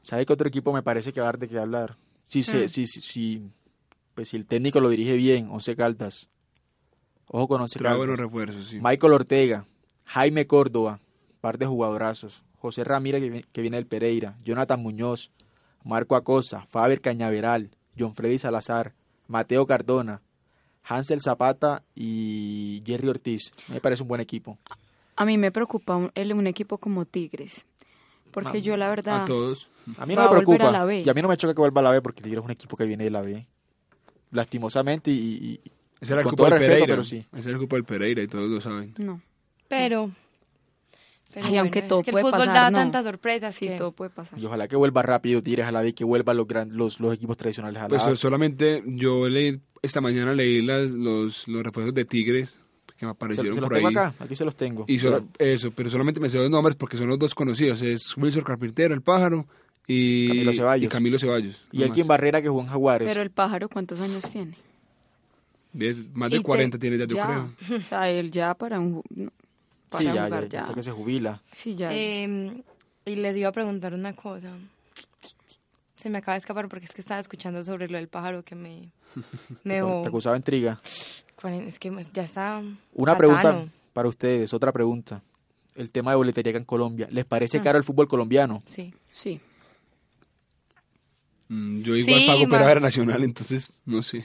[0.00, 1.96] ¿Sabe qué otro equipo me parece que va a dar de qué hablar?
[2.24, 2.44] Si, Hmm.
[2.44, 3.42] se, si, si, si-
[4.14, 6.28] pues si el técnico lo dirige bien, Once Caldas.
[7.28, 7.98] Ojo con Trae Caldas.
[7.98, 8.78] buenos refuerzos, sí.
[8.82, 9.66] Michael Ortega,
[10.04, 11.00] Jaime Córdoba,
[11.40, 12.42] par de jugadorazos.
[12.58, 14.36] José Ramírez, que viene, del Pereira.
[14.44, 15.30] Jonathan Muñoz,
[15.84, 18.92] Marco Acosta, Faber Cañaveral, John Freddy Salazar,
[19.26, 20.20] Mateo Cardona,
[20.84, 23.50] Hansel Zapata y Jerry Ortiz.
[23.68, 24.58] Me parece un buen equipo.
[25.16, 27.66] A mí me preocupa un, el- un equipo como Tigres,
[28.30, 29.22] porque yo la verdad...
[29.22, 29.68] A todos.
[29.98, 30.68] A mí Va no me preocupa.
[30.68, 31.02] a la B.
[31.04, 32.50] Y a mí no me choca que vuelva a la B porque Tigres es un
[32.52, 33.46] equipo que viene de la B.
[34.30, 35.60] Lastimosamente y, y-
[36.02, 36.92] Ese era el con cupo del respeto, Pereira.
[36.92, 37.24] pero sí.
[37.32, 38.94] Ese era el cupo del Pereira y todos lo saben.
[38.98, 39.22] No,
[39.68, 40.10] Pero,
[41.32, 42.78] pero Ay, aunque es todo que puede el fútbol pasar, da no.
[42.78, 44.38] tantas sorpresas sí, que- todo puede pasar.
[44.38, 47.00] y ojalá que vuelva rápido Tigres a la B y que vuelvan los, gran- los,
[47.00, 51.62] los equipos tradicionales a la Pues solamente yo leí, esta mañana leí las, los, los
[51.62, 52.60] refuerzos de Tigres
[52.98, 53.94] que me aparecieron se los por tengo ahí.
[53.96, 54.84] acá, aquí se los tengo.
[54.88, 57.80] Y solo- eso, pero solamente me sé dos nombres porque son los dos conocidos.
[57.82, 59.46] Es Wilson Carpintero, el pájaro,
[59.86, 60.86] y Camilo Ceballos.
[60.86, 61.56] Y Camilo Ceballos.
[61.72, 62.06] y más.
[62.06, 63.08] Barrera que jugó en Jaguares.
[63.08, 64.54] Pero el pájaro, ¿cuántos años tiene?
[65.72, 67.50] Más de te- 40 tiene ya, yo creo.
[67.78, 69.02] O sea, él ya para, un,
[69.88, 70.60] para sí, ya, ya, jugar ya ya.
[70.62, 71.42] hasta que se jubila.
[71.52, 71.90] Sí, ya.
[71.92, 72.62] Eh,
[73.06, 74.50] y les iba a preguntar una cosa.
[75.96, 78.54] Se me acaba de escapar porque es que estaba escuchando sobre lo del pájaro que
[78.54, 78.90] me,
[79.64, 80.80] me Te acusaba intriga.
[80.84, 82.62] Es que ya está.
[82.94, 85.22] Una pregunta para ustedes, otra pregunta.
[85.74, 87.08] El tema de boletería en Colombia.
[87.10, 87.62] ¿Les parece Ah.
[87.62, 88.62] caro el fútbol colombiano?
[88.66, 88.92] Sí.
[89.10, 89.40] sí.
[91.48, 94.24] Mm, Yo igual Sí, pago ver a Nacional, entonces no sé.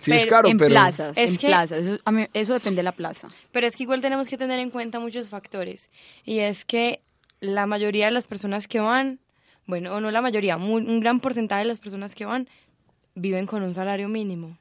[0.00, 0.70] Sí es Pero caro, en pero...
[0.70, 1.86] plazas, Es en que- plazas.
[1.86, 3.28] Eso, a mí- eso depende de la plaza.
[3.52, 5.90] Pero es que igual tenemos que tener en cuenta muchos factores.
[6.24, 7.00] Y es que
[7.40, 9.20] la mayoría de las personas que van,
[9.66, 12.48] bueno, o no la mayoría, un gran porcentaje de las personas que van
[13.14, 14.58] viven con un salario mínimo.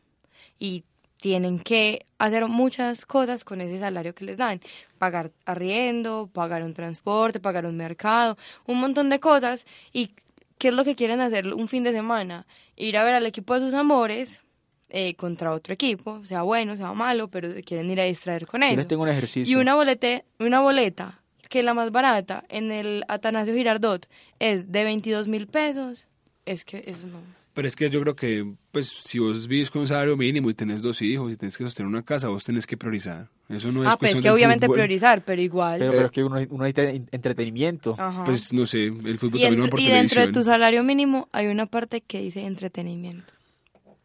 [0.60, 0.84] Y
[1.20, 4.62] tienen que hacer muchas cosas con ese salario que les dan.
[5.00, 9.66] Pagar arriendo, pagar un transporte, pagar un mercado, un montón de cosas.
[9.92, 10.12] ¿Y
[10.58, 12.46] qué es lo que quieren hacer un fin de semana?
[12.76, 14.42] Ir a ver al equipo de sus amores
[14.90, 18.68] eh, contra otro equipo, sea bueno, sea malo, pero quieren ir a distraer con Yo
[18.68, 18.78] ellos.
[18.78, 19.52] les tengo un ejercicio.
[19.58, 21.20] Y una, bolete, una boleta,
[21.50, 24.08] que es la más barata, en el Atanasio Girardot,
[24.40, 26.08] es de 22 mil pesos.
[26.46, 27.20] Es que eso no.
[27.56, 30.54] Pero es que yo creo que, pues, si vos vivís con un salario mínimo y
[30.54, 33.30] tenés dos hijos y tenés que sostener una casa, vos tenés que priorizar.
[33.48, 34.76] Eso no es ah, pues que obviamente fútbol.
[34.80, 35.80] priorizar, pero igual.
[35.80, 37.96] Pero, pero es que uno, uno necesita en- entretenimiento.
[37.98, 38.26] Ajá.
[38.26, 41.30] Pues, no sé, el fútbol y, también va por y dentro de tu salario mínimo
[41.32, 43.34] hay una parte que dice entretenimiento.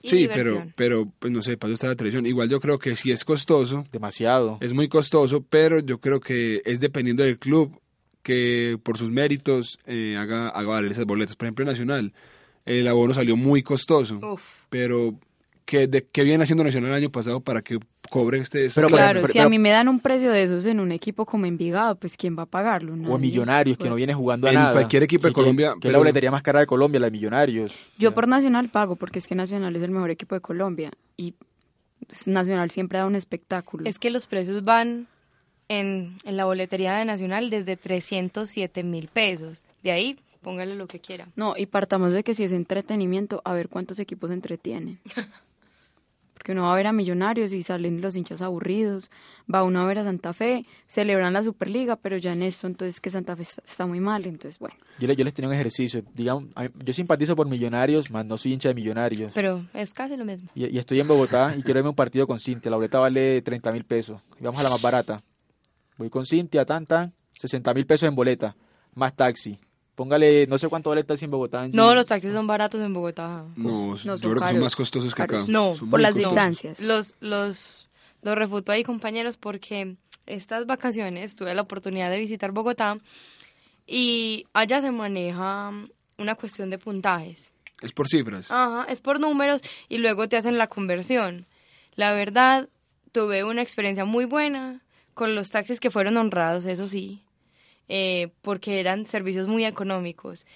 [0.02, 0.72] Y Sí, pero, diversión.
[0.76, 2.26] pero, pues, no sé, para eso está la televisión.
[2.26, 4.58] Igual yo creo que sí es costoso, Demasiado.
[4.60, 7.78] es muy costoso, pero yo creo que es dependiendo del club
[8.22, 11.36] que por sus méritos eh, haga, haga valer esas boletas.
[11.36, 12.12] Por ejemplo, Nacional,
[12.66, 14.64] el abono salió muy costoso, Uf.
[14.68, 15.18] pero
[15.70, 17.78] ¿qué, de, ¿qué viene haciendo Nacional el año pasado para que
[18.11, 18.64] cobre este...
[18.66, 20.90] esta Pero, claro, si pero- a mí me dan un precio de esos en un
[20.90, 22.94] equipo como Envigado, pues ¿quién va a pagarlo?
[22.94, 23.18] O Nadie.
[23.18, 24.72] Millonarios, que Pues, no viene jugando a En nada.
[24.72, 27.06] cualquier equipo de Que- que- Colombia, Que es la boletería más cara de Colombia, la
[27.06, 27.78] de Millonarios.
[27.98, 30.90] Yo por Nacional pago, porque es que Nacional es el mejor equipo de Colombia.
[31.16, 31.35] Y
[32.06, 33.85] pues, Nacional siempre da un espectáculo.
[33.88, 35.06] Es que los precios van
[35.68, 39.62] en, en la boletería de Nacional desde 307 mil pesos.
[39.85, 41.28] De ahí, póngale lo que quiera.
[41.37, 44.98] No, y partamos de que si es entretenimiento, a ver cuántos equipos entretienen.
[46.40, 49.11] Porque uno va a ver a Millonarios y salen los hinchas aburridos,
[49.53, 52.98] va uno a ver a Santa Fe, celebran la Superliga, pero ya en esto entonces
[52.98, 54.74] que Santa Fe está, está muy mal, entonces bueno.
[54.98, 56.03] Yo, le- yo les tenía un ejercicio.
[56.14, 56.44] Digamos,
[56.83, 59.33] yo simpatizo por Millonarios, más no soy hincha de Millonarios.
[59.35, 60.48] Pero es casi lo mismo.
[60.55, 62.70] Y, y estoy en Bogotá y quiero verme un partido con Cintia.
[62.70, 64.22] La boleta vale 30 mil pesos.
[64.40, 65.22] Y vamos a la más barata.
[65.98, 68.57] Voy con Cintia, tan, tan, 60 mil pesos en boleta,
[68.94, 69.59] más taxi.
[70.00, 71.68] Póngale, no sé cuánto vale el taxi en Bogotá.
[71.68, 73.44] No, los taxis son baratos en Bogotá.
[73.54, 75.32] No, No, yo creo que son más costosos que acá.
[75.34, 75.48] caros.
[75.50, 76.34] No, Son por las costosos.
[76.34, 76.80] distancias.
[76.80, 77.86] Los, los,
[78.22, 82.96] los refuto ahí, compañeros, porque estas vacaciones tuve la oportunidad de visitar Bogotá
[83.86, 85.70] y allá se maneja
[86.16, 87.50] una cuestión de puntajes.
[87.82, 88.50] Es por cifras.
[88.50, 89.60] Ajá, es por números
[89.90, 91.44] y luego te hacen la conversión.
[91.94, 92.70] La verdad,
[93.12, 94.80] tuve una experiencia muy buena
[95.12, 97.22] con los taxis que fueron honrados, eso sí,
[97.92, 100.46] eh, porque eran servicios muy económicos.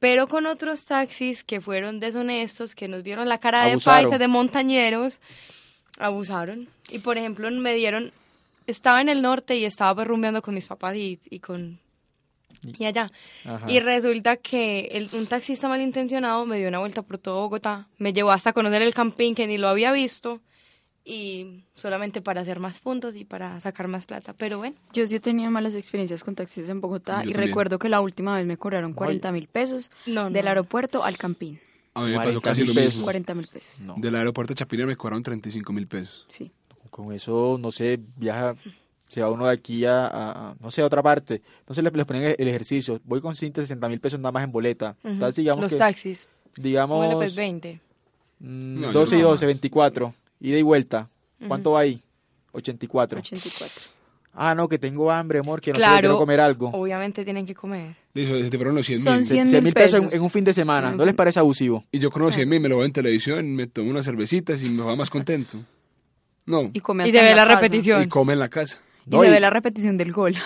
[0.00, 4.28] Pero con otros taxis que fueron deshonestos, que nos vieron la cara de paisas, de
[4.28, 5.20] montañeros,
[5.98, 6.68] abusaron.
[6.88, 8.10] Y por ejemplo, me dieron,
[8.66, 11.78] estaba en el norte y estaba pues rumbeando con mis papás y, y con
[12.62, 13.10] y allá.
[13.66, 18.14] Y resulta que el, un taxista malintencionado me dio una vuelta por todo Bogotá, me
[18.14, 20.40] llevó hasta conocer el campín que ni lo había visto
[21.08, 24.76] y solamente para hacer más puntos y para sacar más plata, pero bueno.
[24.92, 28.36] Yo sí he tenido malas experiencias con taxistas en Bogotá y recuerdo que la última
[28.36, 31.58] vez me cobraron 40 mil pesos del aeropuerto al campín.
[31.94, 33.02] A mí me pasó casi lo mismo.
[33.04, 33.80] 40 mil pesos.
[33.96, 36.26] Del aeropuerto de Chapinero me cobraron 35 mil pesos.
[36.28, 36.52] Sí.
[36.90, 38.54] Con eso, no sé, viaja
[39.08, 41.40] se va uno de aquí a, no sé, a otra parte.
[41.60, 43.00] Entonces les, ponen el ejercicio.
[43.04, 44.94] Voy con 160 mil pesos nada más en boleta.
[45.34, 46.28] digamos Los taxis.
[46.54, 47.34] Digamos...
[47.34, 47.80] 20.
[48.40, 50.14] 12 y 12, 24.
[50.40, 51.08] Ida y vuelta.
[51.46, 52.00] ¿Cuánto va ahí?
[52.52, 53.20] 84.
[53.20, 53.98] 84.
[54.40, 56.68] Ah, no, que tengo hambre, amor, que no sé, quiero comer algo.
[56.68, 57.96] Obviamente tienen que comer.
[58.14, 59.24] Listo, te fueron los 100 mil.
[59.24, 60.92] 100 mil pesos, en, un fin de semana.
[60.92, 61.84] ¿No les parece abusivo?
[61.90, 64.62] Y yo con los 100 mil me lo veo en televisión, me tomo unas cervecitas
[64.62, 65.58] y me va más contento.
[66.46, 66.70] No.
[66.72, 68.04] Y, come y ve la, repetición.
[68.04, 68.80] Y come en la casa.
[69.06, 70.36] Y se ve la repetición del gol.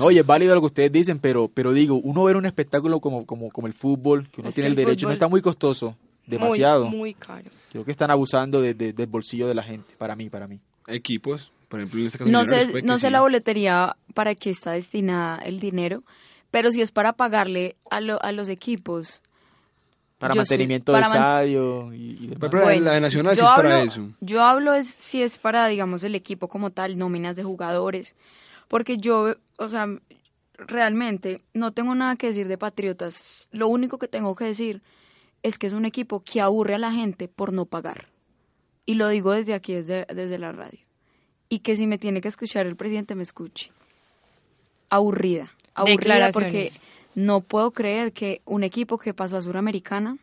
[0.00, 3.26] Oye, es válido lo que ustedes dicen, pero, pero digo, uno ver un espectáculo como,
[3.26, 5.96] como, como el fútbol, que uno tiene el, derecho, no está muy costoso,
[6.30, 6.88] demasiado.
[6.88, 7.50] Muy, caro.
[7.70, 10.60] Creo que están abusando de, del bolsillo de la gente, para mí, para mí.
[10.86, 12.30] Equipos, por ejemplo, en este caso.
[12.30, 16.02] No sé, no sé la boletería para qué está destinada el dinero,
[16.50, 19.22] pero si es para pagarle a, a los equipos
[20.20, 22.50] para mantenimiento de estadio y, demás.
[22.50, 24.10] Pero la de Nacional sí es para eso.
[24.20, 28.14] Yo hablo es, si es para, digamos, el equipo como tal, nóminas de jugadores.
[28.68, 29.88] Porque yo, o sea,
[30.58, 33.48] realmente no tengo nada que decir de Patriotas.
[33.50, 34.82] Lo único que tengo que decir
[35.42, 38.08] es que es un equipo que aburre a la gente por no pagar.
[38.86, 40.80] Y lo digo desde aquí, desde, desde la radio.
[41.48, 43.72] Y que si me tiene que escuchar el presidente, me escuche.
[44.88, 45.50] Aburrida.
[45.74, 46.72] Aburrida porque
[47.14, 50.18] no puedo creer que un equipo que pasó a Suramericana,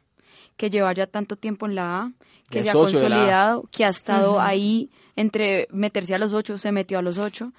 [0.56, 2.12] que lleva ya tanto tiempo en la A,
[2.50, 7.00] que se ha consolidado, que ha estado ahí entre meterse a los ocho, se metió
[7.00, 7.52] a los ocho,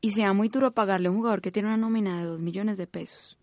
[0.00, 2.76] y sea muy duro pagarle a un jugador que tiene una nómina de dos millones
[2.76, 3.38] de pesos.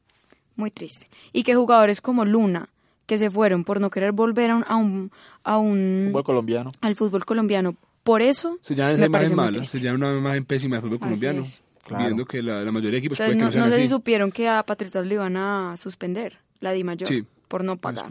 [0.55, 1.07] Muy triste.
[1.33, 2.69] Y que jugadores como Luna,
[3.11, 5.11] que se fueron por no querer volver a un,
[5.43, 6.71] a un, fútbol colombiano.
[6.79, 7.75] Al fútbol colombiano.
[8.03, 8.57] Por eso.
[8.61, 11.43] Se llama esa imagen mala, se llama una imagen pésima del fútbol colombiano
[11.89, 15.35] viendo que la, mayoría de equipos no, sé si supieron que a Patriotas le iban
[15.35, 17.09] a suspender la Di Mayor
[17.49, 18.05] por no pagar.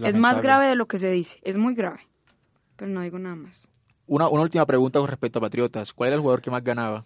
[0.00, 1.98] Es más grave de lo que se dice, es muy grave,
[2.76, 3.66] pero no digo nada más.
[4.06, 5.92] Una, una última pregunta con respecto a Patriotas.
[5.92, 7.04] ¿Cuál era el jugador que más ganaba?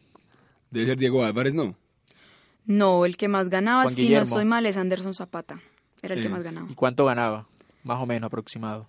[0.71, 1.75] Debe ser Diego Álvarez, ¿no?
[2.67, 5.63] No, el que más ganaba, si no soy mal, es Anderson Zapata.
[6.07, 6.69] Era el que más ganaba.
[6.71, 7.47] ¿Y cuánto ganaba?
[7.85, 8.87] Más o menos aproximado.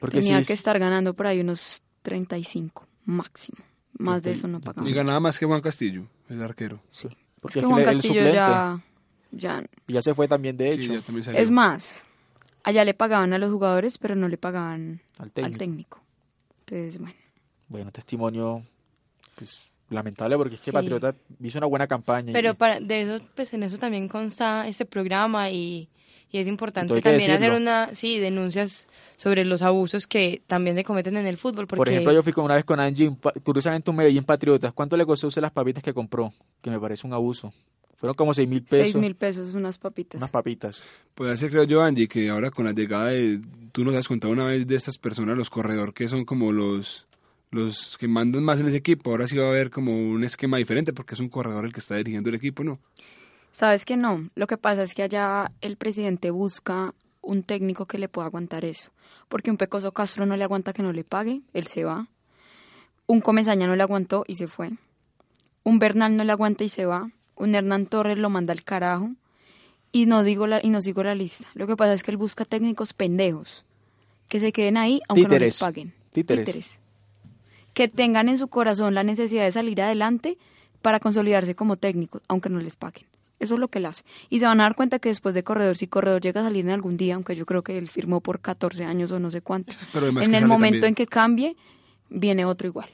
[0.00, 3.58] Porque Tenía que estar ganando por ahí unos 35 máximo.
[3.98, 4.88] Más de eso no pagamos.
[4.88, 6.80] Y ganaba más que Juan Castillo, el arquero.
[6.88, 7.08] Sí.
[7.40, 8.80] Porque es que Juan Castillo ya,
[9.32, 9.64] ya...
[9.86, 11.02] ya se fue también, de hecho.
[11.34, 12.06] es más,
[12.62, 16.00] allá le pagaban a los jugadores, pero no le pagaban al técnico.
[16.60, 17.16] Entonces, bueno.
[17.68, 18.62] Bueno, testimonio
[19.36, 22.32] pues, lamentable porque es que Patriota hizo una buena campaña.
[22.32, 25.88] Pero para, de eso, pues en eso también consta este programa y
[26.30, 28.86] y es importante también hacer una, sí, denuncias
[29.16, 31.66] sobre los abusos que también se cometen en el fútbol.
[31.66, 34.72] Por ejemplo, yo fui con una vez con Angie, curiosamente un Medellín Patriotas.
[34.74, 36.32] ¿Cuánto le costó usted las papitas que compró?
[36.60, 37.52] Que me parece un abuso.
[37.96, 38.78] Fueron como seis mil pesos.
[38.78, 40.18] Seis mil pesos, unas papitas.
[40.18, 40.84] Unas papitas.
[41.14, 43.40] Pues así creo yo, Angie, que ahora con la llegada de...
[43.72, 47.07] Tú nos has contado una vez de estas personas, los corredores, que son como los
[47.50, 49.10] los que mandan más en ese equipo.
[49.10, 51.80] Ahora sí va a haber como un esquema diferente porque es un corredor el que
[51.80, 52.78] está dirigiendo el equipo, ¿no?
[53.52, 57.98] Sabes que no, lo que pasa es que allá el presidente busca un técnico que
[57.98, 58.90] le pueda aguantar eso,
[59.28, 62.08] porque un Pecoso Castro no le aguanta que no le pague, él se va.
[63.06, 64.70] Un Comesaña no le aguantó y se fue.
[65.64, 67.10] Un Bernal no le aguanta y se va.
[67.36, 69.10] Un Hernán Torres lo manda al carajo.
[69.92, 71.48] Y no digo la, y no sigo la lista.
[71.54, 73.64] Lo que pasa es que él busca técnicos pendejos
[74.28, 75.94] que se queden ahí aunque no les paguen.
[76.10, 76.80] Títeres.
[77.78, 80.36] Que tengan en su corazón la necesidad de salir adelante
[80.82, 83.06] para consolidarse como técnicos, aunque no les paguen.
[83.38, 84.02] Eso es lo que él hace.
[84.30, 86.64] Y se van a dar cuenta que después de Corredor, si Corredor llega a salir
[86.64, 89.42] en algún día, aunque yo creo que él firmó por 14 años o no sé
[89.42, 91.54] cuánto, en el momento en que cambie,
[92.08, 92.90] viene otro igual.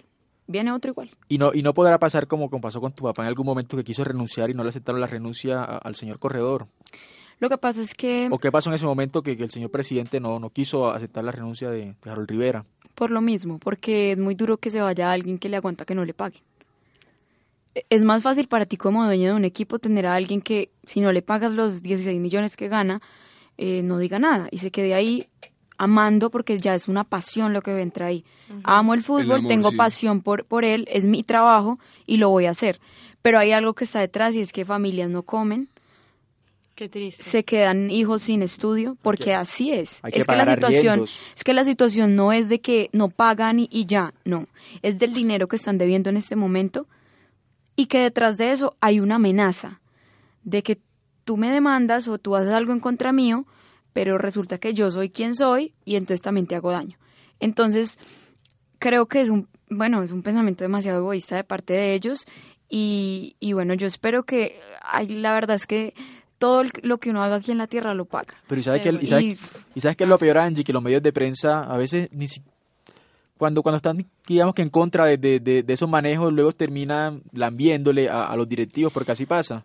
[0.46, 1.10] Viene otro igual.
[1.30, 3.78] Y no, y no podrá pasar como, como pasó con tu papá en algún momento
[3.78, 6.68] que quiso renunciar y no le aceptaron la renuncia al señor Corredor.
[7.40, 8.28] Lo que pasa es que...
[8.30, 11.32] ¿O qué pasó en ese momento que, el señor presidente no, no quiso aceptar la
[11.32, 12.64] renuncia de, de Harold Rivera?
[12.94, 15.94] Por lo mismo, porque es muy duro que se vaya alguien que le aguanta que
[15.94, 16.42] no le paguen
[17.90, 21.00] es más fácil para ti como dueño de un equipo tener a alguien que si
[21.00, 23.02] no le pagas los 16 millones que gana,
[23.58, 25.26] eh, no diga nada y se quede ahí
[25.76, 28.24] amando porque ya es una pasión lo que entra ahí.
[28.62, 32.50] Amo el fútbol, tengo pasión por, por él, es mi trabajo y lo voy a
[32.50, 32.80] hacer.
[33.22, 35.68] Pero hay algo que está detrás y es que familias no comen.
[36.74, 37.22] Qué triste.
[37.22, 40.00] Se quedan hijos sin estudio porque así es.
[40.04, 41.04] es que, la situación
[41.36, 44.48] es que la situación no es de que no pagan y ya, no,
[44.82, 46.88] es del dinero que están debiendo en este momento
[47.76, 49.80] y que detrás de eso hay una amenaza
[50.42, 50.80] de que
[51.24, 53.46] tú me demandas o tú haces algo en contra mío,
[53.92, 56.98] pero resulta que yo soy quien soy y entonces también te hago daño.
[57.38, 57.98] Entonces,
[58.80, 62.26] creo que es un, bueno, es un pensamiento demasiado egoísta de parte de ellos
[62.68, 65.94] y, y bueno, yo espero que, ay, la verdad es que
[66.38, 68.34] todo lo que uno haga aquí en la tierra lo paga.
[68.46, 69.38] Pero ¿y sabes, que, y sabes,
[69.74, 70.64] y, sabes que es lo peor, Angie?
[70.64, 72.26] Que los medios de prensa a veces ni
[73.36, 78.08] cuando, cuando están, digamos que en contra de, de, de, esos manejos, luego terminan lambiéndole
[78.08, 79.64] a, a los directivos, porque así pasa.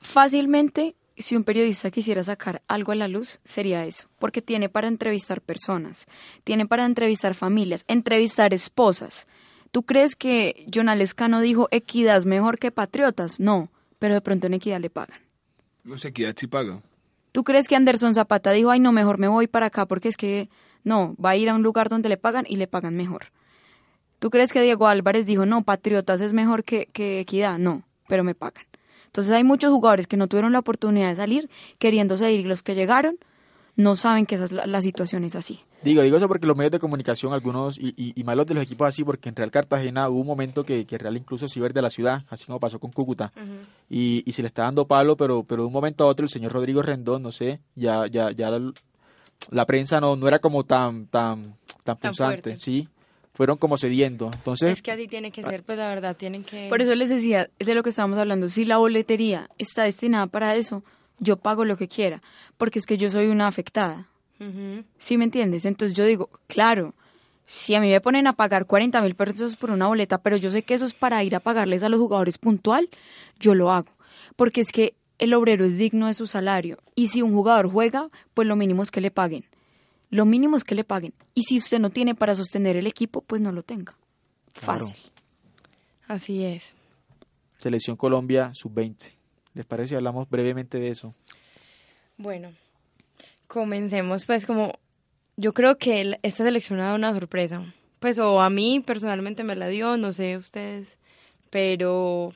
[0.00, 4.88] Fácilmente si un periodista quisiera sacar algo a la luz, sería eso, porque tiene para
[4.88, 6.06] entrevistar personas,
[6.42, 9.26] tiene para entrevistar familias, entrevistar esposas.
[9.70, 13.40] ¿Tú crees que Jonal Escano dijo equidad es mejor que patriotas?
[13.40, 15.23] No, pero de pronto en equidad le pagan.
[15.84, 16.80] No equidad sí paga.
[17.32, 20.16] ¿Tú crees que Anderson Zapata dijo, ay, no, mejor me voy para acá porque es
[20.16, 20.48] que
[20.82, 23.26] no, va a ir a un lugar donde le pagan y le pagan mejor?
[24.18, 27.58] ¿Tú crees que Diego Álvarez dijo, no, patriotas es mejor que, que equidad?
[27.58, 28.64] No, pero me pagan.
[29.06, 32.62] Entonces hay muchos jugadores que no tuvieron la oportunidad de salir queriendo seguir y los
[32.62, 33.18] que llegaron
[33.76, 35.60] no saben que esa es la, situación es así.
[35.82, 38.86] Digo, digo eso porque los medios de comunicación, algunos, y, y, malos de los equipos
[38.86, 41.82] así, porque en Real Cartagena hubo un momento que, que Real incluso se iba de
[41.82, 43.32] la ciudad, así como pasó con Cúcuta,
[43.90, 46.30] y, y se le está dando palo, pero, pero de un momento a otro el
[46.30, 48.50] señor Rodrigo Rendón, no sé, ya, ya, ya
[49.50, 52.88] la, prensa no, no era como tan, tan, tan, tan sí,
[53.32, 54.30] fueron como cediendo.
[54.32, 56.68] Entonces, es que así tiene que ser, pues la verdad, tienen que...
[56.68, 60.28] Por eso les decía, es de lo que estábamos hablando, si la boletería está destinada
[60.28, 60.84] para eso,
[61.18, 62.22] yo pago lo que quiera,
[62.56, 64.08] porque es que yo soy una afectada.
[64.98, 65.64] ¿Sí me entiendes?
[65.64, 66.92] Entonces yo digo, claro,
[67.46, 70.50] si a mí me ponen a pagar 40 mil pesos por una boleta, pero yo
[70.50, 72.88] sé que eso es para ir a pagarles a los jugadores puntual,
[73.38, 73.90] yo lo hago.
[74.36, 76.78] Porque es que el obrero es digno de su salario.
[76.94, 79.44] Y si un jugador juega, pues lo mínimo es que le paguen.
[80.10, 81.14] Lo mínimo es que le paguen.
[81.34, 83.96] Y si usted no tiene para sostener el equipo, pues no lo tenga.
[84.54, 84.96] Fácil.
[86.06, 86.74] Así es.
[87.56, 89.12] Selección Colombia sub-20.
[89.54, 89.90] ¿Les parece?
[89.90, 91.14] si Hablamos brevemente de eso.
[92.16, 92.52] Bueno,
[93.46, 94.78] comencemos pues como
[95.36, 97.62] yo creo que esta selección ha dado una sorpresa.
[98.00, 100.98] Pues o a mí personalmente me la dio, no sé ustedes,
[101.50, 102.34] pero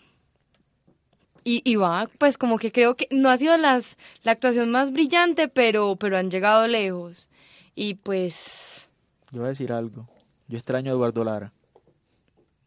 [1.45, 4.93] y, y, va, pues como que creo que no ha sido las, la actuación más
[4.93, 7.29] brillante, pero, pero han llegado lejos.
[7.75, 8.87] Y pues...
[9.31, 10.07] Yo voy a decir algo.
[10.49, 11.53] Yo extraño a Eduardo Lara.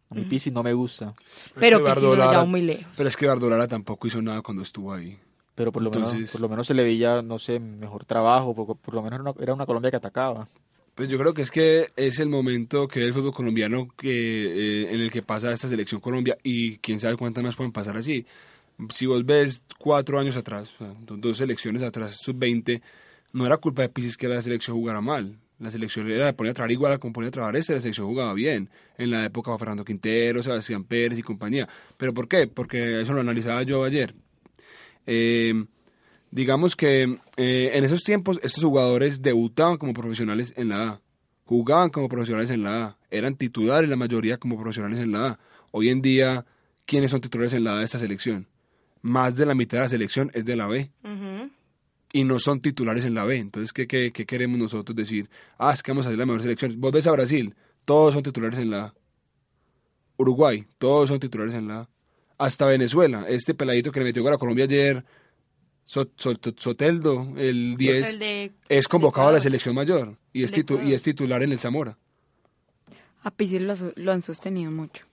[0.10, 1.14] A mi Pisi no me gusta.
[1.60, 2.92] Pero, es Eduardo Lara, muy lejos.
[2.98, 5.20] Pero es que Eduardo Lara tampoco hizo nada cuando estuvo ahí.
[5.62, 8.76] Pero por lo, menos, por lo menos se le veía, no sé, mejor trabajo, por,
[8.76, 10.48] por lo menos era una, Colombia que atacaba.
[10.96, 14.92] Pues yo creo que es que es el momento que el fútbol colombiano que eh,
[14.92, 18.26] en el que pasa esta selección Colombia y quién sabe cuántas más pueden pasar así.
[18.90, 20.72] Si vos ves cuatro años atrás,
[21.06, 22.82] dos selecciones atrás, sub-20,
[23.34, 25.38] no era culpa de Pisis que la selección jugara mal.
[25.60, 27.82] La selección era de poner a trabajar igual a como ponía a trabajar esta, la
[27.82, 28.68] selección jugaba bien.
[28.98, 31.70] En la época Fernando Quintero, Sebastián Pérez y compañía.
[31.98, 32.48] ¿Pero por qué?
[32.48, 34.16] Porque eso lo analizaba yo ayer.
[35.06, 35.66] Eh,
[36.32, 41.02] digamos que eh, en esos tiempos estos jugadores debutaban como profesionales en la A.
[41.46, 42.98] Jugaban como profesionales en la A.
[43.10, 45.40] Eran titulares la mayoría como profesionales en la A.
[45.72, 46.46] Hoy en día,
[46.86, 48.48] ¿quiénes son titulares en la A de esta selección?
[49.02, 50.92] Más de la mitad de la selección es de la B
[52.14, 53.38] y no son titulares en la B.
[53.38, 55.30] Entonces, ¿qué, qué, qué queremos nosotros decir?
[55.58, 56.80] Ah, es que vamos a hacer la mejor selección.
[56.80, 58.94] Vos ves a Brasil, todos son titulares en la A.
[60.18, 61.90] Uruguay, todos son titulares en la A.
[62.42, 65.06] Hasta Venezuela, este peladito que le metió a Colombia ayer,
[65.86, 68.18] Soteldo, el 10,
[68.68, 70.52] es convocado a la selección mayor y es,
[70.84, 72.00] y es titular en el Zamora.
[73.22, 75.06] A Pisil lo, han sostenido mucho.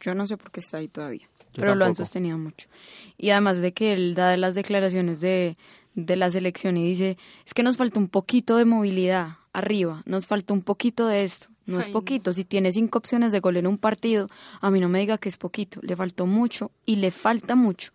[0.00, 2.68] Yo no sé por qué está ahí todavía, pero lo han sostenido mucho.
[3.16, 5.56] Y además de que él da las declaraciones de,
[5.94, 7.16] de la selección y dice,
[7.46, 11.46] es que nos falta un poquito de movilidad arriba, nos falta un poquito de esto,
[11.66, 14.26] no es poquito, si tiene cinco opciones de gol en un partido,
[14.60, 17.92] a mí no me diga que es poquito, le faltó mucho y le falta mucho,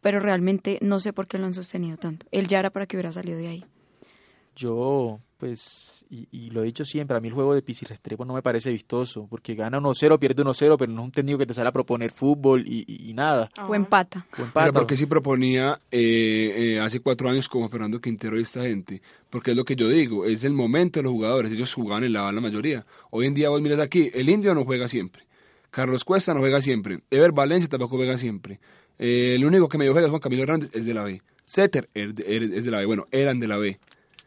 [0.00, 2.96] pero realmente no sé por qué lo han sostenido tanto, él ya era para que
[2.96, 3.64] hubiera salido de ahí.
[4.54, 8.32] Yo, pues, y, lo he dicho siempre, a mí el juego de Pisi Restrepo no
[8.32, 11.52] me parece vistoso, porque gana 1-0, pierde 1-0, pero no es un técnico que te
[11.52, 13.50] sale a proponer fútbol y, nada.
[13.68, 14.24] O empata.
[14.38, 14.66] O empata.
[14.66, 19.02] Pero porque sí proponía eh, eh, hace cuatro años como Fernando Quintero y esta gente,
[19.30, 22.12] porque es lo que yo digo, es el momento de los jugadores, ellos jugaban en
[22.12, 22.86] la, la mayoría.
[23.10, 25.24] Hoy en día vos miras aquí, el Indio no juega siempre,
[25.72, 28.60] Carlos Cuesta no juega siempre, Ever Valencia tampoco juega siempre.
[28.96, 31.20] Eh, el único que medio juega es Juan Camilo Hernández, es de la B.
[31.44, 33.80] Setter es de la B, bueno, eran de la B.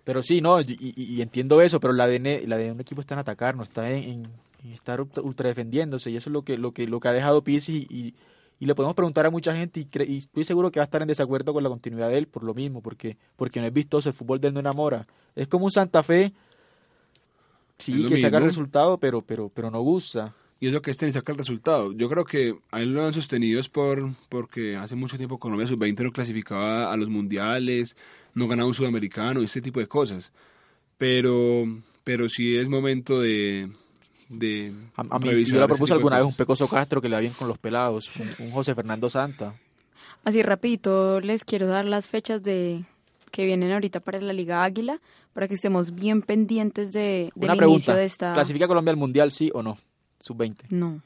[0.05, 3.19] Pero sí, no, y, entiendo eso, pero la de, la de un equipo está en
[3.19, 4.21] atacar, no está en,
[4.71, 7.87] estar ultra defendiéndose, y eso es lo que, lo que, lo que ha dejado Pizzi
[7.89, 8.13] y,
[8.59, 11.07] y, le podemos preguntar a mucha gente y, estoy seguro que va a estar en
[11.07, 14.15] desacuerdo con la continuidad de él por lo mismo, porque, porque no es vistoso, el
[14.15, 15.07] fútbol de él no enamora.
[15.35, 16.33] Es como un Santa Fe,
[17.79, 20.35] sí, que saca el resultado, pero, pero, pero no gusta.
[20.59, 21.93] y eso que este ni saca el resultado.
[21.93, 25.65] Yo creo que a él lo han sostenido es por, porque hace mucho tiempo Colombia
[25.65, 27.97] sub-20 no clasificaba a los mundiales,
[28.35, 30.31] no ganaba un sudamericano, ese tipo de cosas.
[30.97, 31.65] Pero,
[32.03, 33.71] pero sí es momento de,
[34.29, 37.33] de a, mí, yo le propuse alguna vez un Pecoso Castro que le va bien
[37.33, 39.55] con los pelados, un, José Fernando Santa.
[40.23, 42.85] Así rapidito les quiero dar las fechas de
[43.31, 45.01] que vienen ahorita para la Liga Águila
[45.33, 48.33] para que estemos bien pendientes de, del inicio de esta.
[48.33, 49.77] ¿Clasifica Colombia al Mundial, sí o no?
[50.21, 50.67] Sub-20.
[50.69, 51.01] No.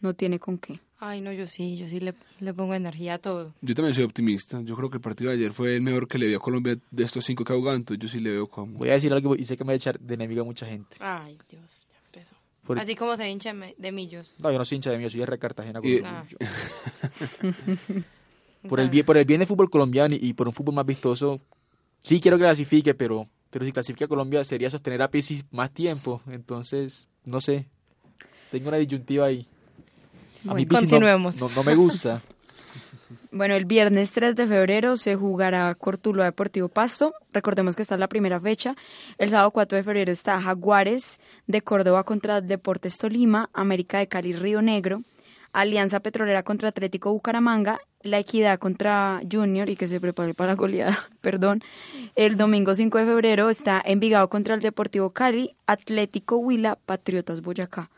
[0.00, 0.80] No tiene con qué.
[1.02, 3.54] Ay, no, yo sí, yo sí le, le, pongo energía a todo.
[3.62, 4.60] Yo también soy optimista.
[4.60, 6.76] Yo creo que el partido de ayer fue el mejor que le dio a Colombia
[6.90, 7.54] de estos cinco que
[7.96, 8.76] Yo sí le veo como.
[8.76, 10.66] Voy a decir algo y sé que me voy a echar de enemigo a mucha
[10.66, 10.98] gente.
[11.00, 12.36] Ay, Dios, ya empezó.
[12.78, 14.34] Así como se hincha de millos.
[14.40, 15.80] No, yo no soy hincha de millos, soy de Cartagena.
[16.04, 16.24] Ah.
[18.68, 21.40] por, el bien, por el bien del fútbol colombiano y, por un fútbol más vistoso,
[22.02, 26.20] sí quiero que clasifique, pero, pero si clasifica Colombia sería sostener a Pisis más tiempo.
[26.26, 27.70] Entonces, no sé.
[28.50, 29.46] Tengo una disyuntiva ahí.
[30.48, 31.40] A mí continuemos.
[31.40, 32.20] No, me gusta.
[33.32, 37.14] Bueno, el viernes 3 de febrero se jugará Cortuluá Deportivo Pasto.
[37.32, 38.74] Recordemos que esta es la primera fecha.
[39.18, 44.32] El sábado 4 de febrero está Jaguares de Córdoba contra Deportes Tolima, América de Cali
[44.32, 45.02] Río Negro,
[45.52, 50.56] Alianza Petrolera contra Atlético Bucaramanga, La Equidad contra Junior y que se prepare para la
[50.56, 51.62] goleada, perdón.
[52.16, 57.90] El domingo 5 de febrero está Envigado contra el Deportivo Cali, Atlético Huila, Patriotas Boyacá.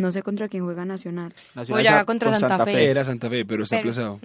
[0.00, 1.34] No sé contra quién juega Nacional.
[1.54, 2.90] Nacional contra Santa, Fe.
[2.90, 4.18] Era Santa Fe, pero está aplazado.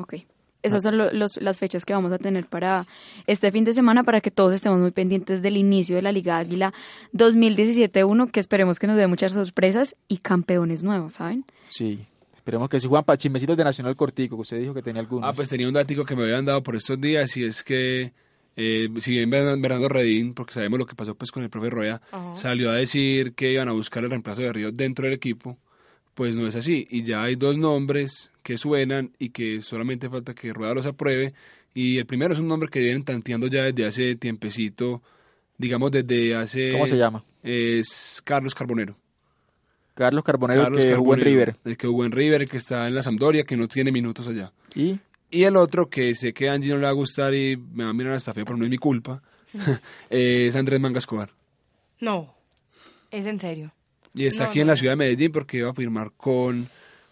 [0.00, 0.14] Ok.
[0.62, 2.86] Esas son las fechas que vamos a tener para
[3.26, 6.36] este fin de semana para que todos estemos muy pendientes del inicio de la Liga
[6.36, 6.74] Águila
[7.14, 11.46] 2017-1, que esperemos que nos dé muchas sorpresas y campeones nuevos, ¿saben?
[11.68, 12.06] Sí.
[12.34, 15.28] Esperemos que si juegan para chismecitos de Nacional Cortico, que usted dijo que tenía algunos.
[15.28, 18.12] Ah, pues tenía un dático que me habían dado por estos días y es que
[18.62, 22.02] eh, si bien Bernardo Redín, porque sabemos lo que pasó pues con el profe Roya,
[22.34, 25.56] salió a decir que iban a buscar el reemplazo de Río dentro del equipo,
[26.14, 26.86] pues no es así.
[26.90, 31.32] Y ya hay dos nombres que suenan y que solamente falta que Rueda los apruebe.
[31.72, 35.00] Y el primero es un nombre que vienen tanteando ya desde hace tiempecito,
[35.56, 36.72] digamos desde hace...
[36.72, 37.24] ¿Cómo se llama?
[37.42, 38.94] Es Carlos Carbonero.
[39.94, 41.56] Carlos Carbonero, que jugó en River.
[41.64, 44.26] El que jugó en River, el que está en la Sampdoria, que no tiene minutos
[44.26, 44.52] allá.
[44.74, 44.98] ¿Y?
[45.30, 47.84] Y el otro, que sé que a Angie no le va a gustar y me
[47.84, 49.22] va a mirar hasta feo, pero no es mi culpa,
[50.10, 51.30] es Andrés Mangascobar.
[52.00, 52.34] No,
[53.10, 53.72] es en serio.
[54.14, 56.66] Y está aquí en la ciudad de Medellín porque iba a firmar con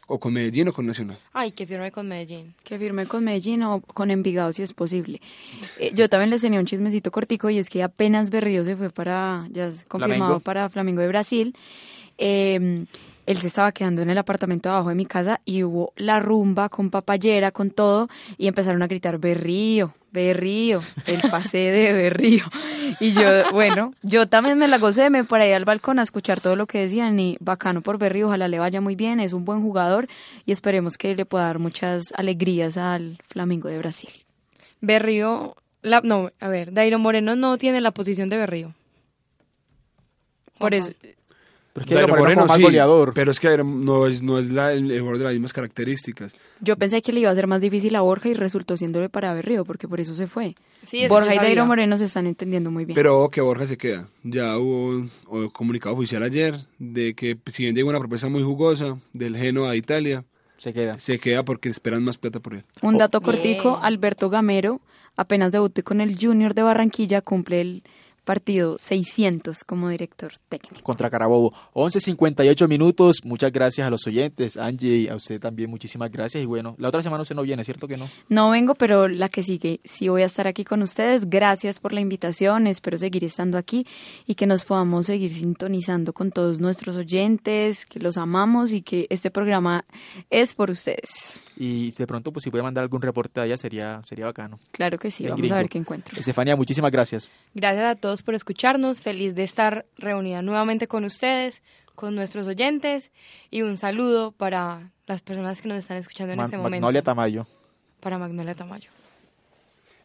[0.09, 1.19] o con Medellín o con Nacional.
[1.33, 2.55] Ay, que firme con Medellín.
[2.65, 5.21] Que firme con Medellín o con Envigado si es posible.
[5.79, 8.91] Eh, yo también les tenía un chismecito cortico y es que apenas Berrío se fue
[8.91, 11.55] para, ya confirmado para Flamengo de Brasil.
[12.17, 12.87] Eh,
[13.29, 16.71] él se estaba quedando en el apartamento abajo de mi casa y hubo la rumba
[16.71, 18.09] con papayera, con todo,
[18.39, 22.45] y empezaron a gritar, Berrío, Berrío, el pase de Berrío.
[23.01, 23.23] Y yo,
[23.53, 26.67] bueno, yo también me la gocé, me por ahí al balcón a escuchar todo lo
[26.67, 30.09] que decían y bacano por Berrío, ojalá le vaya muy bien, es un buen jugador
[30.47, 34.11] y esperemos que le pueda dar muchas alegrías al Flamingo de Brasil.
[34.81, 38.75] Berrío, la, no, a ver, Dairo Moreno no tiene la posición de Berrío.
[40.59, 40.93] Por eso,
[41.87, 43.13] pero es que Moreno, más goleador.
[43.15, 46.35] Pero es que no es, no es la, el, jugador de las mismas características.
[46.61, 49.33] Yo pensé que le iba a ser más difícil a Borja y resultó siéndole para
[49.33, 50.55] Berrío, porque por eso se fue.
[51.09, 52.95] Borja y Dairo Moreno se están entendiendo muy bien.
[52.95, 54.09] Pero que Borja se queda.
[54.23, 54.89] Ya hubo
[55.29, 59.73] un comunicado oficial ayer de que si bien llega una propuesta muy jugosa del Genoa
[59.73, 60.25] a Italia,
[60.59, 60.99] se queda.
[60.99, 62.65] Se queda porque esperan más plata por él.
[62.83, 64.81] Un dato cortico, Alberto Gamero
[65.19, 67.83] apenas debutó con el Junior de Barranquilla, cumple el
[68.29, 70.83] partido 600 como director técnico.
[70.83, 71.51] Contra Carabobo.
[71.73, 73.21] 11.58 minutos.
[73.25, 74.59] Muchas gracias a los oyentes.
[74.59, 76.43] Angie, a usted también muchísimas gracias.
[76.43, 78.07] Y bueno, la otra semana usted no viene, ¿cierto que no?
[78.29, 81.31] No vengo, pero la que sigue sí voy a estar aquí con ustedes.
[81.31, 82.67] Gracias por la invitación.
[82.67, 83.87] Espero seguir estando aquí
[84.27, 89.07] y que nos podamos seguir sintonizando con todos nuestros oyentes, que los amamos y que
[89.09, 89.87] este programa
[90.29, 91.41] es por ustedes.
[91.61, 94.61] Y de pronto, pues si puede mandar algún reporte allá, sería, sería bacano.
[94.71, 96.17] Claro que sí, vamos a ver qué encuentro.
[96.17, 97.29] Estefania, muchísimas gracias.
[97.53, 99.01] Gracias a todos por escucharnos.
[99.01, 101.65] Feliz de estar reunida nuevamente con ustedes,
[101.97, 103.11] con nuestros oyentes.
[103.51, 106.83] Y un saludo para las personas que nos están escuchando en este momento.
[106.83, 107.45] Magnolia Tamayo.
[107.99, 108.91] Para Magnolia Tamayo.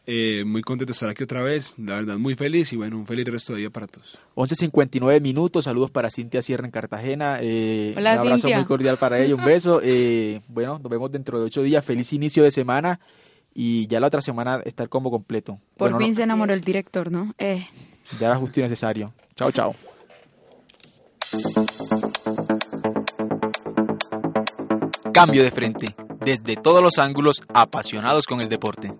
[0.06, 3.06] Eh, muy contento de estar aquí otra vez, la verdad muy feliz y bueno, un
[3.06, 4.18] feliz resto de día para todos.
[4.34, 9.34] 11.59 minutos, saludos para Cintia Sierra en Cartagena, eh, un abrazo muy cordial para ella,
[9.34, 13.00] un beso, eh, bueno, nos vemos dentro de ocho días, feliz inicio de semana
[13.54, 15.58] y ya la otra semana está el combo completo.
[15.78, 17.32] Por fin se enamoró el director, ¿no?
[17.38, 17.66] Eh.
[18.20, 19.14] Ya era justo y necesario.
[19.36, 19.74] Chao, chao.
[25.14, 28.92] Cambio de frente, desde todos los ángulos, apasionados con el deporte.